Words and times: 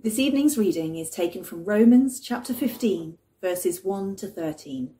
This 0.00 0.20
evening's 0.20 0.56
reading 0.56 0.94
is 0.94 1.10
taken 1.10 1.42
from 1.42 1.64
Romans 1.64 2.20
chapter 2.20 2.54
15, 2.54 3.18
verses 3.42 3.82
1 3.82 4.14
to 4.14 4.28
13. 4.28 4.94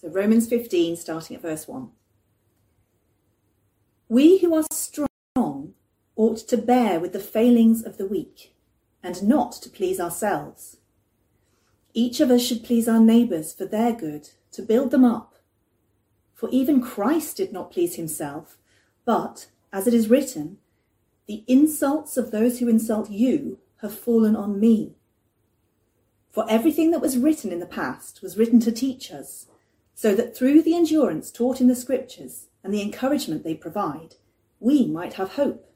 So, 0.00 0.08
Romans 0.08 0.48
15, 0.48 0.96
starting 0.96 1.36
at 1.36 1.42
verse 1.42 1.68
1. 1.68 1.90
We 4.08 4.38
who 4.38 4.52
are 4.56 4.64
strong 4.72 5.74
ought 6.16 6.38
to 6.38 6.56
bear 6.56 6.98
with 6.98 7.12
the 7.12 7.20
failings 7.20 7.84
of 7.84 7.98
the 7.98 8.06
weak, 8.06 8.52
and 9.00 9.22
not 9.22 9.52
to 9.52 9.70
please 9.70 10.00
ourselves. 10.00 10.78
Each 11.94 12.18
of 12.18 12.28
us 12.28 12.42
should 12.42 12.64
please 12.64 12.88
our 12.88 12.98
neighbours 12.98 13.52
for 13.52 13.64
their 13.64 13.92
good, 13.92 14.30
to 14.50 14.62
build 14.62 14.90
them 14.90 15.04
up. 15.04 15.36
For 16.34 16.48
even 16.50 16.82
Christ 16.82 17.36
did 17.36 17.52
not 17.52 17.70
please 17.70 17.94
himself, 17.94 18.58
but, 19.04 19.46
as 19.72 19.86
it 19.86 19.94
is 19.94 20.10
written, 20.10 20.58
the 21.28 21.44
insults 21.46 22.16
of 22.16 22.32
those 22.32 22.58
who 22.58 22.66
insult 22.66 23.08
you 23.08 23.60
have 23.82 23.98
fallen 23.98 24.34
on 24.34 24.60
me. 24.60 24.94
For 26.30 26.44
everything 26.50 26.90
that 26.90 27.00
was 27.00 27.18
written 27.18 27.50
in 27.50 27.60
the 27.60 27.66
past 27.66 28.20
was 28.22 28.36
written 28.36 28.60
to 28.60 28.72
teach 28.72 29.10
us, 29.10 29.46
so 29.94 30.14
that 30.14 30.36
through 30.36 30.62
the 30.62 30.76
endurance 30.76 31.30
taught 31.30 31.60
in 31.60 31.68
the 31.68 31.74
Scriptures 31.74 32.48
and 32.62 32.72
the 32.72 32.82
encouragement 32.82 33.42
they 33.42 33.54
provide, 33.54 34.16
we 34.60 34.86
might 34.86 35.14
have 35.14 35.32
hope. 35.32 35.70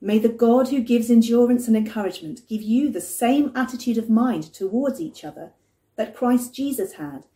May 0.00 0.18
the 0.18 0.28
God 0.28 0.68
who 0.68 0.80
gives 0.80 1.10
endurance 1.10 1.68
and 1.68 1.76
encouragement 1.76 2.48
give 2.48 2.62
you 2.62 2.90
the 2.90 3.00
same 3.00 3.52
attitude 3.54 3.98
of 3.98 4.10
mind 4.10 4.52
towards 4.52 5.00
each 5.00 5.24
other 5.24 5.52
that 5.96 6.16
Christ 6.16 6.54
Jesus 6.54 6.94
had, 6.94 7.26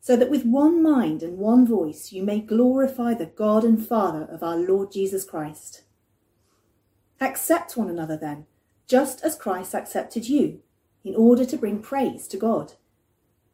so 0.00 0.16
that 0.16 0.30
with 0.30 0.44
one 0.44 0.82
mind 0.82 1.22
and 1.22 1.38
one 1.38 1.66
voice 1.66 2.12
you 2.12 2.22
may 2.22 2.40
glorify 2.40 3.14
the 3.14 3.26
God 3.26 3.64
and 3.64 3.84
Father 3.84 4.22
of 4.30 4.42
our 4.42 4.56
Lord 4.56 4.92
Jesus 4.92 5.24
Christ. 5.24 5.82
Accept 7.20 7.76
one 7.76 7.90
another 7.90 8.16
then, 8.16 8.46
just 8.86 9.22
as 9.24 9.34
Christ 9.36 9.74
accepted 9.74 10.28
you, 10.28 10.60
in 11.04 11.14
order 11.14 11.44
to 11.44 11.56
bring 11.56 11.80
praise 11.80 12.28
to 12.28 12.36
God. 12.36 12.74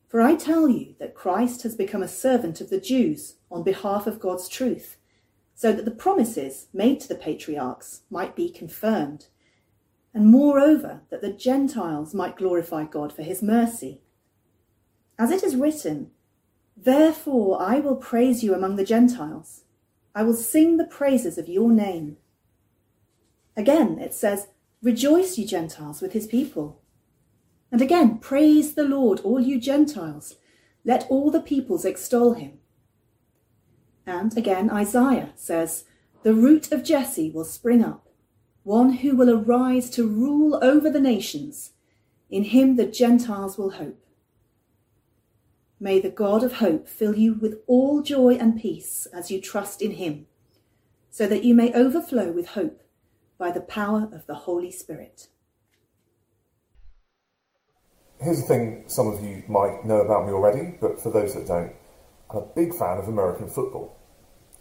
For 0.08 0.20
I 0.20 0.36
tell 0.36 0.68
you 0.68 0.94
that 1.00 1.14
Christ 1.14 1.62
has 1.62 1.74
become 1.74 2.02
a 2.02 2.08
servant 2.08 2.60
of 2.60 2.70
the 2.70 2.80
Jews 2.80 3.36
on 3.50 3.62
behalf 3.62 4.06
of 4.06 4.20
God's 4.20 4.48
truth, 4.48 4.96
so 5.54 5.72
that 5.72 5.84
the 5.84 5.90
promises 5.90 6.66
made 6.72 7.00
to 7.00 7.08
the 7.08 7.14
patriarchs 7.14 8.02
might 8.10 8.36
be 8.36 8.50
confirmed, 8.50 9.26
and 10.12 10.28
moreover 10.28 11.02
that 11.10 11.22
the 11.22 11.32
Gentiles 11.32 12.14
might 12.14 12.36
glorify 12.36 12.84
God 12.84 13.12
for 13.12 13.22
his 13.22 13.42
mercy. 13.42 14.00
As 15.18 15.30
it 15.30 15.42
is 15.42 15.56
written, 15.56 16.10
Therefore 16.76 17.60
I 17.60 17.80
will 17.80 17.96
praise 17.96 18.42
you 18.42 18.54
among 18.54 18.76
the 18.76 18.84
Gentiles. 18.84 19.62
I 20.14 20.22
will 20.22 20.34
sing 20.34 20.76
the 20.76 20.84
praises 20.84 21.38
of 21.38 21.48
your 21.48 21.70
name. 21.70 22.18
Again, 23.56 23.98
it 23.98 24.14
says, 24.14 24.48
Rejoice, 24.82 25.38
you 25.38 25.46
Gentiles, 25.46 26.02
with 26.02 26.12
his 26.12 26.26
people. 26.26 26.80
And 27.72 27.80
again, 27.80 28.18
praise 28.18 28.74
the 28.74 28.84
Lord, 28.84 29.20
all 29.20 29.40
you 29.40 29.60
Gentiles. 29.60 30.36
Let 30.84 31.06
all 31.08 31.30
the 31.30 31.40
peoples 31.40 31.84
extol 31.84 32.34
him. 32.34 32.58
And 34.06 34.36
again, 34.36 34.70
Isaiah 34.70 35.32
says, 35.34 35.84
The 36.22 36.34
root 36.34 36.70
of 36.70 36.84
Jesse 36.84 37.30
will 37.30 37.44
spring 37.44 37.82
up, 37.82 38.08
one 38.62 38.92
who 38.92 39.16
will 39.16 39.30
arise 39.30 39.88
to 39.90 40.06
rule 40.06 40.58
over 40.62 40.90
the 40.90 41.00
nations. 41.00 41.72
In 42.30 42.44
him 42.44 42.76
the 42.76 42.86
Gentiles 42.86 43.56
will 43.56 43.70
hope. 43.70 44.04
May 45.80 46.00
the 46.00 46.10
God 46.10 46.42
of 46.42 46.54
hope 46.54 46.88
fill 46.88 47.16
you 47.16 47.34
with 47.34 47.60
all 47.66 48.02
joy 48.02 48.34
and 48.34 48.60
peace 48.60 49.06
as 49.12 49.30
you 49.30 49.40
trust 49.40 49.82
in 49.82 49.92
him, 49.92 50.26
so 51.10 51.26
that 51.26 51.44
you 51.44 51.54
may 51.54 51.72
overflow 51.72 52.30
with 52.30 52.48
hope 52.48 52.83
by 53.38 53.50
the 53.50 53.60
power 53.60 54.08
of 54.12 54.26
the 54.26 54.34
Holy 54.34 54.70
Spirit. 54.70 55.28
Here's 58.20 58.40
the 58.40 58.46
thing 58.46 58.84
some 58.86 59.08
of 59.08 59.22
you 59.22 59.42
might 59.48 59.84
know 59.84 60.00
about 60.00 60.26
me 60.26 60.32
already, 60.32 60.76
but 60.80 61.00
for 61.00 61.10
those 61.10 61.34
that 61.34 61.46
don't, 61.46 61.72
I'm 62.30 62.38
a 62.38 62.46
big 62.54 62.74
fan 62.74 62.98
of 62.98 63.08
American 63.08 63.48
football. 63.48 63.98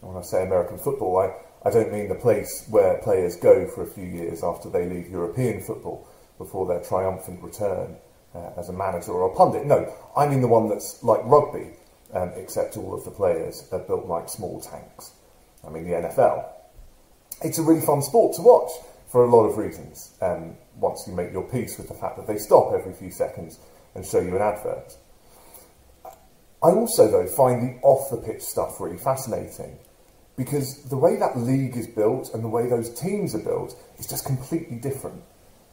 And 0.01 0.09
when 0.09 0.17
I 0.17 0.25
say 0.25 0.43
American 0.43 0.77
football, 0.77 1.17
I, 1.17 1.67
I 1.67 1.71
don't 1.71 1.91
mean 1.93 2.09
the 2.09 2.15
place 2.15 2.67
where 2.69 2.97
players 2.97 3.35
go 3.37 3.67
for 3.67 3.83
a 3.83 3.87
few 3.87 4.05
years 4.05 4.43
after 4.43 4.69
they 4.69 4.87
leave 4.87 5.09
European 5.09 5.61
football 5.61 6.07
before 6.37 6.65
their 6.67 6.81
triumphant 6.81 7.41
return 7.41 7.95
uh, 8.35 8.51
as 8.57 8.69
a 8.69 8.73
manager 8.73 9.11
or 9.11 9.31
a 9.31 9.35
pundit. 9.35 9.65
No, 9.65 9.93
I 10.17 10.27
mean 10.27 10.41
the 10.41 10.47
one 10.47 10.67
that's 10.67 11.01
like 11.03 11.21
rugby, 11.23 11.69
um, 12.13 12.33
except 12.35 12.75
all 12.75 12.93
of 12.93 13.05
the 13.05 13.11
players 13.11 13.67
are 13.71 13.79
built 13.79 14.07
like 14.07 14.27
small 14.27 14.59
tanks. 14.59 15.11
I 15.65 15.69
mean 15.69 15.85
the 15.85 15.91
NFL 15.91 16.52
it's 17.41 17.57
a 17.57 17.63
really 17.63 17.81
fun 17.81 18.01
sport 18.01 18.35
to 18.35 18.41
watch 18.41 18.71
for 19.09 19.23
a 19.23 19.29
lot 19.29 19.45
of 19.45 19.57
reasons. 19.57 20.11
Um, 20.21 20.55
once 20.75 21.05
you 21.07 21.13
make 21.13 21.31
your 21.31 21.43
peace 21.43 21.77
with 21.77 21.87
the 21.87 21.93
fact 21.93 22.17
that 22.17 22.27
they 22.27 22.37
stop 22.37 22.73
every 22.73 22.93
few 22.93 23.11
seconds 23.11 23.59
and 23.95 24.05
show 24.05 24.19
you 24.19 24.35
an 24.35 24.41
advert. 24.41 24.97
I 26.63 26.71
also, 26.71 27.11
though, 27.11 27.27
find 27.27 27.61
the 27.61 27.79
off 27.81 28.09
the 28.09 28.17
pitch 28.17 28.41
stuff 28.41 28.79
really 28.79 28.97
fascinating 28.97 29.77
because 30.37 30.83
the 30.85 30.97
way 30.97 31.17
that 31.17 31.37
league 31.37 31.75
is 31.75 31.87
built 31.87 32.33
and 32.33 32.43
the 32.43 32.47
way 32.47 32.67
those 32.67 32.89
teams 32.99 33.35
are 33.35 33.43
built 33.43 33.75
is 33.99 34.07
just 34.07 34.25
completely 34.25 34.77
different 34.77 35.21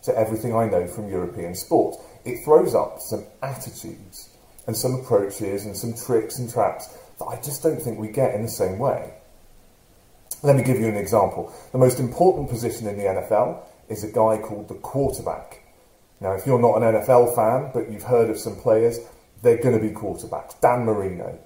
to 0.03 0.17
everything 0.17 0.55
I 0.55 0.69
know 0.69 0.87
from 0.87 1.09
European 1.09 1.55
sport. 1.55 1.97
It 2.25 2.45
throws 2.45 2.75
up 2.75 2.99
some 3.01 3.25
attitudes 3.43 4.31
and 4.67 4.77
some 4.77 4.95
approaches 4.95 5.65
and 5.65 5.77
some 5.77 5.95
tricks 5.95 6.39
and 6.39 6.51
traps 6.51 6.89
that 7.19 7.27
I 7.27 7.37
just 7.37 7.63
don't 7.63 7.81
think 7.81 7.99
we 7.99 8.09
get 8.09 8.35
in 8.35 8.43
the 8.43 8.49
same 8.49 8.79
way. 8.79 9.15
Let 10.43 10.57
me 10.57 10.63
give 10.63 10.81
you 10.81 10.89
an 10.89 10.97
example. 10.97 11.53
The 11.73 11.79
most 11.79 12.01
important 12.01 12.49
position 12.49 12.87
in 12.89 12.97
the 12.97 13.05
NFL 13.05 13.63
is 13.89 14.05
a 14.05 14.09
guy 14.09 14.39
called 14.39 14.69
the 14.69 14.75
quarterback. 14.75 15.65
Now, 16.21 16.33
if 16.33 16.47
you're 16.47 16.61
not 16.61 16.77
an 16.77 16.95
NFL 16.95 17.35
fan, 17.35 17.71
but 17.75 17.91
you've 17.91 18.05
heard 18.05 18.31
of 18.31 18.39
some 18.39 18.57
players, 18.57 19.01
they're 19.43 19.63
going 19.63 19.79
to 19.79 19.87
be 19.87 19.95
quarterbacks. 19.95 20.59
Dan 20.61 20.85
Marino, 20.85 21.39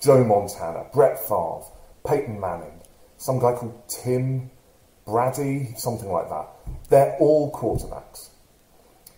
Joe 0.00 0.24
Montana, 0.24 0.86
Brett 0.92 1.18
Favre, 1.18 1.62
Peyton 2.06 2.40
Manning, 2.40 2.80
some 3.16 3.38
guy 3.38 3.54
called 3.54 3.88
Tim 3.88 4.50
Brady, 5.06 5.74
something 5.76 6.10
like 6.10 6.28
that. 6.28 6.48
They're 6.90 7.16
all 7.20 7.52
quarterbacks. 7.52 8.30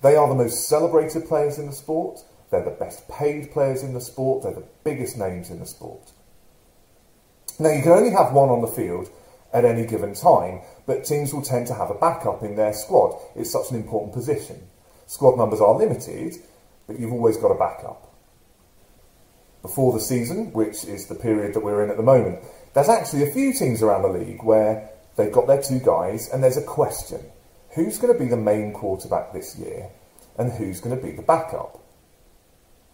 They 0.02 0.16
are 0.16 0.28
the 0.28 0.34
most 0.34 0.68
celebrated 0.68 1.26
players 1.26 1.58
in 1.58 1.66
the 1.66 1.72
sport. 1.72 2.20
They're 2.50 2.64
the 2.64 2.70
best 2.70 3.08
paid 3.08 3.50
players 3.50 3.82
in 3.82 3.94
the 3.94 4.00
sport. 4.00 4.42
They're 4.42 4.52
the 4.52 4.68
biggest 4.84 5.16
names 5.16 5.50
in 5.50 5.60
the 5.60 5.66
sport. 5.66 6.12
Now, 7.58 7.70
you 7.70 7.82
can 7.82 7.92
only 7.92 8.10
have 8.10 8.32
one 8.32 8.48
on 8.48 8.60
the 8.60 8.66
field 8.66 9.08
at 9.54 9.65
any 9.65 9.87
given 9.87 10.15
time, 10.15 10.60
but 10.84 11.04
teams 11.04 11.32
will 11.32 11.41
tend 11.41 11.69
to 11.69 11.75
have 11.75 11.88
a 11.88 11.94
backup 11.94 12.42
in 12.42 12.56
their 12.56 12.75
squad. 12.75 13.19
It's 13.37 13.53
such 13.53 13.70
an 13.70 13.76
important 13.76 14.12
position. 14.12 14.60
Squad 15.06 15.38
numbers 15.38 15.60
are 15.60 15.78
limited, 15.78 16.34
but 16.88 16.98
you've 16.98 17.12
always 17.12 17.37
got 17.37 17.53
a 17.53 17.59
backup. 17.59 18.12
Before 19.62 19.93
the 19.93 20.00
season, 20.00 20.53
which 20.53 20.84
is 20.84 21.06
the 21.06 21.14
period 21.14 21.54
that 21.54 21.62
we're 21.62 21.84
in 21.84 21.91
at 21.91 21.97
the 21.97 22.03
moment, 22.03 22.41
there's 22.75 22.88
actually 22.88 23.22
a 23.22 23.32
few 23.32 23.53
teams 23.54 23.81
around 23.81 24.03
the 24.03 24.19
league 24.19 24.43
where 24.43 24.91
they've 25.16 25.32
got 25.32 25.47
their 25.47 25.62
two 25.62 25.78
guys 25.78 26.28
and 26.31 26.43
there's 26.43 26.56
a 26.56 26.64
question. 26.64 27.20
Who's 27.75 27.98
going 27.98 28.12
to 28.12 28.19
be 28.19 28.28
the 28.28 28.37
main 28.37 28.72
quarterback 28.72 29.32
this 29.32 29.56
year 29.56 29.88
and 30.37 30.53
who's 30.53 30.81
going 30.81 30.97
to 30.97 31.03
be 31.03 31.12
the 31.12 31.22
backup? 31.22 31.81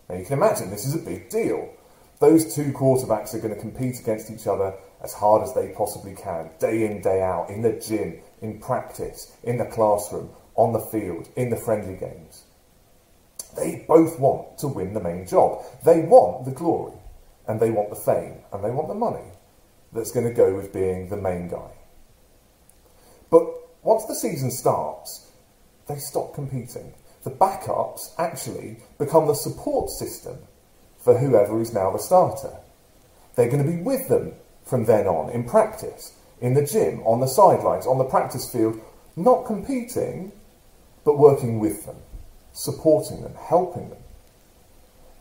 Now 0.08 0.16
you 0.16 0.24
can 0.24 0.34
imagine 0.34 0.70
this 0.70 0.86
is 0.86 0.94
a 0.94 0.98
big 0.98 1.30
deal. 1.30 1.72
Those 2.20 2.54
two 2.54 2.72
quarterbacks 2.72 3.34
are 3.34 3.38
going 3.38 3.54
to 3.54 3.60
compete 3.60 3.98
against 3.98 4.30
each 4.30 4.46
other 4.46 4.74
as 5.02 5.12
hard 5.12 5.42
as 5.42 5.54
they 5.54 5.68
possibly 5.76 6.14
can, 6.14 6.50
day 6.58 6.84
in, 6.84 7.00
day 7.00 7.22
out, 7.22 7.48
in 7.48 7.62
the 7.62 7.72
gym, 7.72 8.18
in 8.42 8.60
practice, 8.60 9.36
in 9.42 9.58
the 9.58 9.64
classroom, 9.64 10.30
on 10.54 10.72
the 10.72 10.80
field, 10.80 11.28
in 11.36 11.50
the 11.50 11.56
friendly 11.56 11.96
games. 11.96 12.44
They 13.56 13.84
both 13.88 14.18
want 14.18 14.58
to 14.58 14.68
win 14.68 14.94
the 14.94 15.00
main 15.00 15.26
job. 15.26 15.64
They 15.84 16.00
want 16.00 16.44
the 16.44 16.50
glory, 16.52 16.96
and 17.48 17.58
they 17.58 17.70
want 17.70 17.90
the 17.90 17.96
fame, 17.96 18.38
and 18.52 18.62
they 18.62 18.70
want 18.70 18.88
the 18.88 18.94
money 18.94 19.32
that's 19.92 20.12
going 20.12 20.26
to 20.26 20.34
go 20.34 20.54
with 20.54 20.72
being 20.72 21.08
the 21.08 21.16
main 21.16 21.48
guy. 21.48 21.70
But 23.30 23.44
once 23.82 24.04
the 24.06 24.14
season 24.14 24.50
starts, 24.50 25.30
they 25.88 25.96
stop 25.96 26.34
competing. 26.34 26.94
The 27.24 27.30
backups 27.30 28.14
actually 28.18 28.78
become 28.98 29.26
the 29.26 29.34
support 29.34 29.90
system 29.90 30.38
for 30.98 31.18
whoever 31.18 31.60
is 31.60 31.72
now 31.72 31.90
the 31.90 31.98
starter. 31.98 32.56
They're 33.34 33.50
going 33.50 33.64
to 33.64 33.70
be 33.70 33.82
with 33.82 34.08
them 34.08 34.34
from 34.70 34.84
then 34.84 35.08
on 35.08 35.28
in 35.30 35.44
practice, 35.44 36.14
in 36.40 36.54
the 36.54 36.64
gym, 36.64 37.02
on 37.02 37.20
the 37.20 37.26
sidelines, 37.26 37.86
on 37.86 37.98
the 37.98 38.04
practice 38.04 38.50
field, 38.50 38.80
not 39.16 39.44
competing, 39.44 40.32
but 41.04 41.18
working 41.18 41.58
with 41.58 41.84
them, 41.84 41.96
supporting 42.52 43.22
them, 43.22 43.34
helping 43.34 43.90
them. 43.90 43.98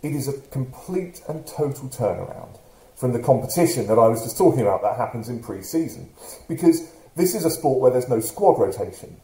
It 0.04 0.14
is 0.14 0.28
a 0.28 0.40
complete 0.50 1.22
and 1.28 1.46
total 1.46 1.90
turnaround 1.90 2.60
from 2.96 3.12
the 3.12 3.20
competition 3.20 3.88
that 3.88 3.98
I 3.98 4.08
was 4.08 4.24
just 4.24 4.38
talking 4.38 4.62
about 4.62 4.84
that 4.84 4.98
happens 4.98 5.28
in 5.28 5.42
pre 5.42 5.64
season. 5.64 6.10
Because 6.48 6.92
this 7.16 7.34
is 7.34 7.44
a 7.44 7.50
sport 7.50 7.82
where 7.82 7.92
there's 7.92 8.08
no 8.08 8.20
squad 8.20 8.60
rotation. 8.60 9.18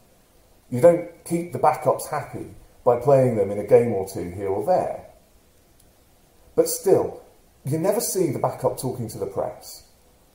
You 0.70 0.80
don't 0.80 1.08
keep 1.24 1.52
the 1.52 1.58
backups 1.58 2.10
happy 2.10 2.48
by 2.84 2.98
playing 2.98 3.36
them 3.36 3.50
in 3.50 3.58
a 3.58 3.66
game 3.66 3.92
or 3.92 4.08
two 4.08 4.30
here 4.30 4.48
or 4.48 4.66
there. 4.66 5.06
But 6.56 6.68
still, 6.68 7.22
you 7.64 7.78
never 7.78 8.00
see 8.00 8.32
the 8.32 8.38
backup 8.38 8.78
talking 8.78 9.08
to 9.08 9.18
the 9.18 9.26
press 9.26 9.85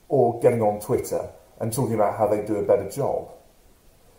or 0.08 0.40
getting 0.40 0.62
on 0.62 0.80
Twitter 0.80 1.28
and 1.60 1.72
talking 1.72 1.94
about 1.94 2.18
how 2.18 2.26
they 2.26 2.44
do 2.44 2.56
a 2.56 2.62
better 2.62 2.90
job. 2.90 3.28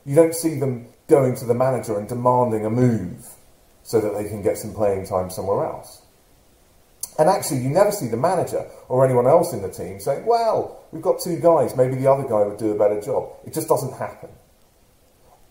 You 0.05 0.15
don't 0.15 0.33
see 0.33 0.59
them 0.59 0.87
going 1.07 1.35
to 1.35 1.45
the 1.45 1.53
manager 1.53 1.97
and 1.97 2.07
demanding 2.07 2.65
a 2.65 2.69
move 2.69 3.27
so 3.83 3.99
that 3.99 4.13
they 4.17 4.29
can 4.29 4.41
get 4.41 4.57
some 4.57 4.73
playing 4.73 5.05
time 5.05 5.29
somewhere 5.29 5.65
else. 5.65 6.01
And 7.19 7.29
actually, 7.29 7.59
you 7.59 7.69
never 7.69 7.91
see 7.91 8.07
the 8.07 8.17
manager 8.17 8.65
or 8.87 9.05
anyone 9.05 9.27
else 9.27 9.53
in 9.53 9.61
the 9.61 9.69
team 9.69 9.99
saying, 9.99 10.25
well, 10.25 10.83
we've 10.91 11.03
got 11.03 11.21
two 11.21 11.39
guys, 11.39 11.75
maybe 11.75 11.95
the 11.95 12.09
other 12.09 12.23
guy 12.23 12.43
would 12.43 12.57
do 12.57 12.71
a 12.71 12.77
better 12.77 12.99
job. 12.99 13.29
It 13.45 13.53
just 13.53 13.67
doesn't 13.67 13.93
happen. 13.93 14.29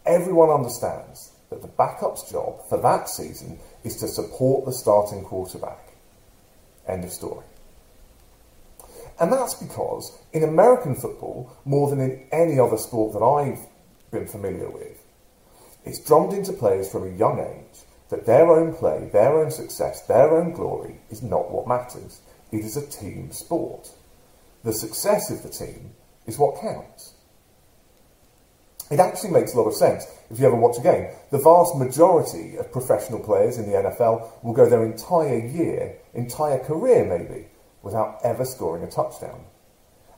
Everyone 0.05 0.51
understands 0.51 1.33
that 1.51 1.63
the 1.63 1.69
backup's 1.69 2.29
job 2.31 2.67
for 2.69 2.79
that 2.79 3.09
season 3.09 3.59
is 3.85 3.97
to 3.99 4.09
support 4.09 4.65
the 4.65 4.73
starting 4.73 5.23
quarterback. 5.23 5.93
End 6.89 7.05
of 7.05 7.13
story. 7.13 7.45
And 9.21 9.33
that's 9.33 9.55
because 9.55 10.19
in 10.33 10.43
American 10.43 10.95
football, 10.95 11.57
more 11.65 11.91
than 11.91 12.01
in 12.01 12.27
any 12.33 12.59
other 12.59 12.77
sport 12.77 13.13
that 13.13 13.25
I've 13.25 13.67
been 14.11 14.27
familiar 14.27 14.71
with, 14.71 14.99
it's 15.85 16.05
drummed 16.05 16.33
into 16.33 16.53
players 16.53 16.91
from 16.91 17.05
a 17.05 17.17
young 17.17 17.41
age 17.41 17.83
that 18.11 18.27
their 18.27 18.51
own 18.51 18.75
play, 18.75 19.09
their 19.13 19.39
own 19.39 19.51
success, 19.51 20.03
their 20.03 20.37
own 20.37 20.53
glory 20.53 21.01
is 21.11 21.23
not 21.23 21.51
what 21.51 21.67
matters. 21.67 22.21
It 22.51 22.61
is 22.61 22.77
a 22.77 22.87
team 22.87 23.33
sport. 23.33 23.91
The 24.65 24.73
success 24.73 25.31
of 25.31 25.43
the 25.43 25.49
team 25.49 25.95
is 26.27 26.39
what 26.39 26.61
counts. 26.61 27.15
It 28.91 29.01
actually 29.01 29.31
makes 29.31 29.55
a 29.55 29.57
lot 29.59 29.69
of 29.69 29.75
sense 29.75 30.05
if 30.31 30.39
you 30.39 30.47
ever 30.47 30.55
watch 30.55 30.77
a 30.79 30.83
game. 30.83 31.09
The 31.31 31.39
vast 31.39 31.77
majority 31.77 32.59
of 32.59 32.71
professional 32.71 33.21
players 33.21 33.57
in 33.57 33.65
the 33.65 33.79
NFL 33.79 34.43
will 34.43 34.53
go 34.53 34.69
their 34.69 34.85
entire 34.85 35.39
year, 35.39 35.97
entire 36.13 36.59
career 36.59 37.05
maybe, 37.07 37.47
without 37.83 38.19
ever 38.25 38.45
scoring 38.45 38.85
a 38.85 38.91
touchdown. 38.91 39.45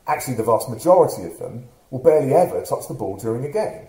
Actually, 0.07 0.35
the 0.35 0.43
vast 0.43 0.69
majority 0.69 1.23
of 1.23 1.39
them 1.39 1.67
will 1.89 2.03
barely 2.03 2.33
ever 2.33 2.61
touch 2.61 2.87
the 2.87 2.93
ball 2.93 3.17
during 3.17 3.43
a 3.45 3.51
game. 3.51 3.87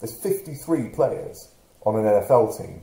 There's 0.00 0.18
53 0.20 0.90
players 0.90 1.48
on 1.86 1.96
an 1.96 2.04
NFL 2.04 2.58
team, 2.58 2.82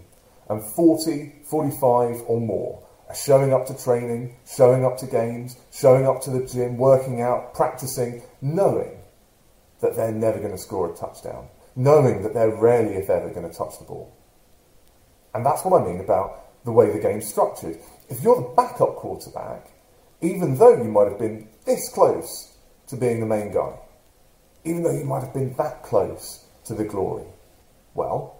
and 0.49 0.63
40, 0.75 1.43
45 1.45 2.23
or 2.27 2.41
more 2.41 2.87
are 3.07 3.15
showing 3.15 3.53
up 3.53 3.65
to 3.67 3.83
training, 3.83 4.37
showing 4.45 4.85
up 4.85 4.97
to 4.97 5.05
games, 5.05 5.57
showing 5.71 6.07
up 6.07 6.21
to 6.21 6.29
the 6.29 6.45
gym, 6.45 6.77
working 6.77 7.21
out, 7.21 7.53
practicing, 7.53 8.21
knowing 8.41 8.97
that 9.81 9.95
they're 9.95 10.11
never 10.11 10.39
going 10.39 10.51
to 10.51 10.57
score 10.57 10.91
a 10.91 10.95
touchdown, 10.95 11.47
knowing 11.75 12.23
that 12.23 12.33
they're 12.33 12.55
rarely, 12.55 12.95
if 12.95 13.09
ever, 13.09 13.29
going 13.29 13.49
to 13.49 13.55
touch 13.55 13.77
the 13.79 13.85
ball. 13.85 14.15
And 15.33 15.45
that's 15.45 15.63
what 15.63 15.81
I 15.81 15.85
mean 15.85 15.99
about 15.99 16.40
the 16.65 16.71
way 16.71 16.91
the 16.91 16.99
game's 16.99 17.27
structured. 17.27 17.77
If 18.09 18.21
you're 18.21 18.35
the 18.35 18.53
backup 18.55 18.95
quarterback, 18.95 19.71
even 20.21 20.57
though 20.57 20.77
you 20.77 20.89
might 20.89 21.07
have 21.07 21.19
been 21.19 21.47
this 21.65 21.89
close 21.89 22.55
to 22.87 22.95
being 22.95 23.19
the 23.19 23.25
main 23.25 23.51
guy, 23.51 23.73
even 24.63 24.83
though 24.83 24.97
you 24.97 25.05
might 25.05 25.23
have 25.23 25.33
been 25.33 25.53
that 25.55 25.83
close 25.83 26.45
to 26.65 26.75
the 26.75 26.85
glory, 26.85 27.25
well, 27.93 28.37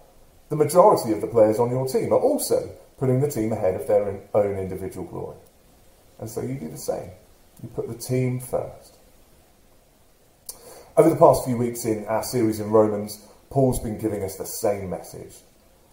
the 0.48 0.56
majority 0.56 1.12
of 1.12 1.20
the 1.20 1.26
players 1.26 1.58
on 1.58 1.70
your 1.70 1.88
team 1.88 2.12
are 2.12 2.20
also 2.20 2.70
putting 2.98 3.20
the 3.20 3.30
team 3.30 3.52
ahead 3.52 3.74
of 3.74 3.86
their 3.86 4.20
own 4.34 4.58
individual 4.58 5.06
glory. 5.06 5.38
And 6.20 6.30
so 6.30 6.40
you 6.40 6.54
do 6.54 6.68
the 6.68 6.78
same. 6.78 7.10
You 7.62 7.68
put 7.68 7.88
the 7.88 7.94
team 7.94 8.38
first. 8.38 8.98
Over 10.96 11.10
the 11.10 11.16
past 11.16 11.44
few 11.44 11.56
weeks 11.56 11.84
in 11.84 12.04
our 12.06 12.22
series 12.22 12.60
in 12.60 12.70
Romans, 12.70 13.26
Paul's 13.50 13.80
been 13.80 13.98
giving 13.98 14.22
us 14.22 14.36
the 14.36 14.44
same 14.44 14.90
message. 14.90 15.34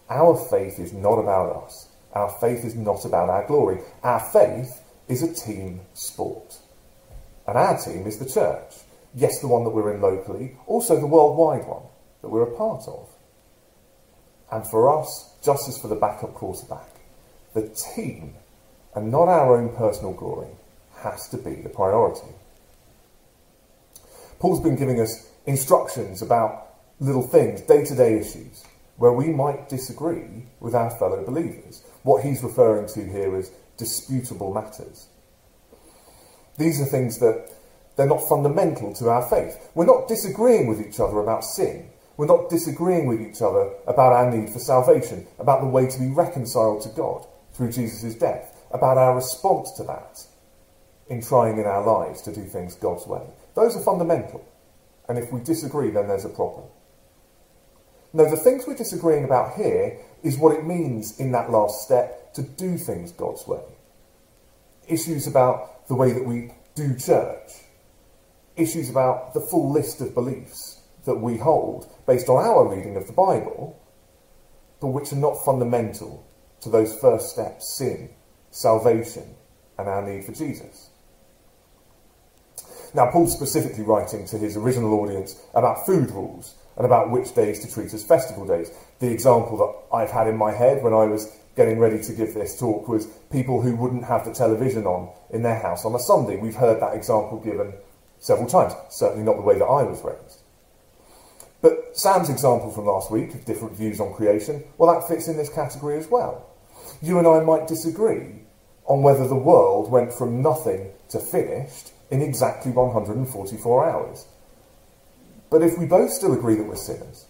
Our 0.08 0.36
faith 0.36 0.78
is 0.78 0.92
not 0.92 1.14
about 1.18 1.64
us. 1.64 1.89
Our 2.14 2.30
faith 2.40 2.64
is 2.64 2.74
not 2.74 3.04
about 3.04 3.28
our 3.28 3.46
glory. 3.46 3.80
Our 4.02 4.20
faith 4.20 4.82
is 5.08 5.22
a 5.22 5.32
team 5.32 5.80
sport. 5.94 6.58
And 7.46 7.56
our 7.56 7.78
team 7.78 8.06
is 8.06 8.18
the 8.18 8.28
church. 8.28 8.74
Yes, 9.14 9.40
the 9.40 9.48
one 9.48 9.64
that 9.64 9.70
we're 9.70 9.94
in 9.94 10.00
locally, 10.00 10.56
also 10.66 10.98
the 10.98 11.06
worldwide 11.06 11.66
one 11.66 11.82
that 12.22 12.28
we're 12.28 12.42
a 12.42 12.56
part 12.56 12.86
of. 12.86 13.08
And 14.52 14.68
for 14.68 14.98
us, 14.98 15.34
just 15.42 15.68
as 15.68 15.78
for 15.78 15.88
the 15.88 15.96
backup 15.96 16.34
quarterback, 16.34 16.88
the 17.54 17.68
team 17.94 18.34
and 18.94 19.10
not 19.10 19.28
our 19.28 19.56
own 19.56 19.74
personal 19.76 20.12
glory 20.12 20.50
has 20.98 21.28
to 21.28 21.38
be 21.38 21.54
the 21.56 21.68
priority. 21.68 22.34
Paul's 24.38 24.60
been 24.60 24.76
giving 24.76 25.00
us 25.00 25.28
instructions 25.46 26.22
about 26.22 26.74
little 26.98 27.26
things, 27.26 27.60
day 27.62 27.84
to 27.84 27.94
day 27.94 28.18
issues, 28.18 28.64
where 28.96 29.12
we 29.12 29.28
might 29.28 29.68
disagree 29.68 30.46
with 30.60 30.74
our 30.74 30.90
fellow 30.98 31.24
believers. 31.24 31.82
What 32.02 32.24
he's 32.24 32.42
referring 32.42 32.88
to 32.94 33.04
here 33.04 33.36
is 33.36 33.50
disputable 33.76 34.52
matters. 34.52 35.06
These 36.58 36.80
are 36.80 36.86
things 36.86 37.18
that 37.18 37.50
they're 37.96 38.06
not 38.06 38.28
fundamental 38.28 38.94
to 38.94 39.08
our 39.08 39.28
faith. 39.28 39.70
We're 39.74 39.86
not 39.86 40.08
disagreeing 40.08 40.66
with 40.66 40.80
each 40.80 41.00
other 41.00 41.18
about 41.20 41.44
sin. 41.44 41.90
We're 42.16 42.26
not 42.26 42.50
disagreeing 42.50 43.06
with 43.06 43.20
each 43.20 43.40
other 43.40 43.70
about 43.86 44.12
our 44.12 44.30
need 44.30 44.50
for 44.50 44.58
salvation, 44.58 45.26
about 45.38 45.60
the 45.60 45.68
way 45.68 45.86
to 45.86 45.98
be 45.98 46.08
reconciled 46.08 46.82
to 46.82 46.90
God 46.90 47.26
through 47.52 47.72
Jesus' 47.72 48.14
death, 48.14 48.62
about 48.72 48.98
our 48.98 49.14
response 49.14 49.72
to 49.72 49.84
that 49.84 50.24
in 51.08 51.20
trying 51.20 51.58
in 51.58 51.64
our 51.64 51.84
lives 51.84 52.22
to 52.22 52.32
do 52.34 52.44
things 52.44 52.74
God's 52.74 53.06
way. 53.06 53.22
Those 53.54 53.76
are 53.76 53.82
fundamental. 53.82 54.46
And 55.08 55.18
if 55.18 55.32
we 55.32 55.40
disagree, 55.40 55.90
then 55.90 56.08
there's 56.08 56.24
a 56.24 56.28
problem. 56.28 56.66
No, 58.12 58.28
the 58.28 58.36
things 58.36 58.64
we're 58.66 58.76
disagreeing 58.76 59.24
about 59.24 59.54
here 59.54 59.98
is 60.22 60.38
what 60.38 60.56
it 60.56 60.66
means 60.66 61.18
in 61.18 61.32
that 61.32 61.50
last 61.50 61.82
step 61.82 62.32
to 62.34 62.42
do 62.42 62.76
things 62.76 63.12
God's 63.12 63.46
way. 63.46 63.62
Issues 64.88 65.26
about 65.26 65.88
the 65.88 65.94
way 65.94 66.12
that 66.12 66.24
we 66.24 66.52
do 66.74 66.96
church. 66.96 67.50
Issues 68.56 68.90
about 68.90 69.34
the 69.34 69.40
full 69.40 69.72
list 69.72 70.00
of 70.00 70.14
beliefs 70.14 70.80
that 71.04 71.16
we 71.16 71.38
hold 71.38 71.90
based 72.06 72.28
on 72.28 72.44
our 72.44 72.68
reading 72.74 72.96
of 72.96 73.06
the 73.06 73.12
Bible, 73.12 73.80
but 74.80 74.88
which 74.88 75.12
are 75.12 75.16
not 75.16 75.44
fundamental 75.44 76.26
to 76.60 76.68
those 76.68 76.98
first 76.98 77.30
steps 77.30 77.76
sin, 77.76 78.10
salvation, 78.50 79.34
and 79.78 79.88
our 79.88 80.06
need 80.06 80.24
for 80.24 80.32
Jesus. 80.32 80.89
Now, 82.92 83.10
Paul's 83.10 83.32
specifically 83.32 83.84
writing 83.84 84.26
to 84.26 84.38
his 84.38 84.56
original 84.56 84.94
audience 85.00 85.40
about 85.54 85.86
food 85.86 86.10
rules 86.10 86.54
and 86.76 86.84
about 86.84 87.10
which 87.10 87.34
days 87.34 87.60
to 87.60 87.72
treat 87.72 87.92
as 87.94 88.04
festival 88.04 88.46
days. 88.46 88.70
The 88.98 89.10
example 89.10 89.56
that 89.58 89.96
I've 89.96 90.10
had 90.10 90.26
in 90.26 90.36
my 90.36 90.52
head 90.52 90.82
when 90.82 90.92
I 90.92 91.04
was 91.04 91.30
getting 91.56 91.78
ready 91.78 92.02
to 92.02 92.12
give 92.12 92.34
this 92.34 92.58
talk 92.58 92.88
was 92.88 93.06
people 93.30 93.60
who 93.60 93.76
wouldn't 93.76 94.04
have 94.04 94.24
the 94.24 94.32
television 94.32 94.86
on 94.86 95.10
in 95.30 95.42
their 95.42 95.58
house 95.58 95.84
on 95.84 95.94
a 95.94 95.98
Sunday. 95.98 96.36
We've 96.36 96.54
heard 96.54 96.80
that 96.80 96.94
example 96.94 97.38
given 97.38 97.74
several 98.18 98.48
times, 98.48 98.72
certainly 98.88 99.24
not 99.24 99.36
the 99.36 99.42
way 99.42 99.58
that 99.58 99.64
I 99.64 99.82
was 99.82 100.02
raised. 100.02 100.40
But 101.62 101.96
Sam's 101.96 102.30
example 102.30 102.70
from 102.70 102.86
last 102.86 103.10
week 103.10 103.34
of 103.34 103.44
different 103.44 103.76
views 103.76 104.00
on 104.00 104.14
creation, 104.14 104.64
well, 104.78 104.92
that 104.92 105.06
fits 105.06 105.28
in 105.28 105.36
this 105.36 105.50
category 105.50 105.98
as 105.98 106.08
well. 106.08 106.46
You 107.02 107.18
and 107.18 107.26
I 107.26 107.40
might 107.40 107.68
disagree 107.68 108.42
on 108.86 109.02
whether 109.02 109.28
the 109.28 109.34
world 109.36 109.90
went 109.90 110.12
from 110.12 110.42
nothing 110.42 110.90
to 111.10 111.18
finished 111.18 111.92
in 112.10 112.22
exactly 112.22 112.72
144 112.72 113.88
hours. 113.88 114.26
But 115.50 115.62
if 115.62 115.78
we 115.78 115.86
both 115.86 116.10
still 116.10 116.32
agree 116.32 116.54
that 116.56 116.66
we're 116.66 116.76
sinners, 116.76 117.26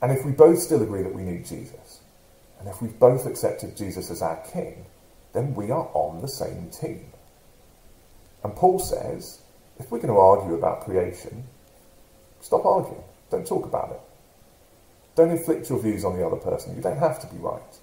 and 0.00 0.12
if 0.12 0.24
we 0.24 0.32
both 0.32 0.58
still 0.58 0.82
agree 0.82 1.02
that 1.02 1.14
we 1.14 1.22
need 1.22 1.44
Jesus, 1.44 2.00
and 2.58 2.68
if 2.68 2.82
we've 2.82 2.98
both 2.98 3.26
accepted 3.26 3.76
Jesus 3.76 4.10
as 4.10 4.22
our 4.22 4.42
King, 4.52 4.86
then 5.32 5.54
we 5.54 5.70
are 5.70 5.88
on 5.94 6.20
the 6.20 6.28
same 6.28 6.70
team. 6.70 7.06
And 8.42 8.54
Paul 8.54 8.78
says, 8.78 9.40
if 9.78 9.90
we're 9.90 9.98
going 9.98 10.14
to 10.14 10.20
argue 10.20 10.54
about 10.54 10.84
creation, 10.84 11.44
stop 12.40 12.64
arguing. 12.64 13.02
Don't 13.30 13.46
talk 13.46 13.64
about 13.64 13.90
it. 13.90 14.00
Don't 15.14 15.30
inflict 15.30 15.68
your 15.68 15.80
views 15.80 16.04
on 16.04 16.16
the 16.16 16.26
other 16.26 16.36
person. 16.36 16.76
You 16.76 16.82
don't 16.82 16.98
have 16.98 17.20
to 17.20 17.26
be 17.26 17.38
right. 17.38 17.78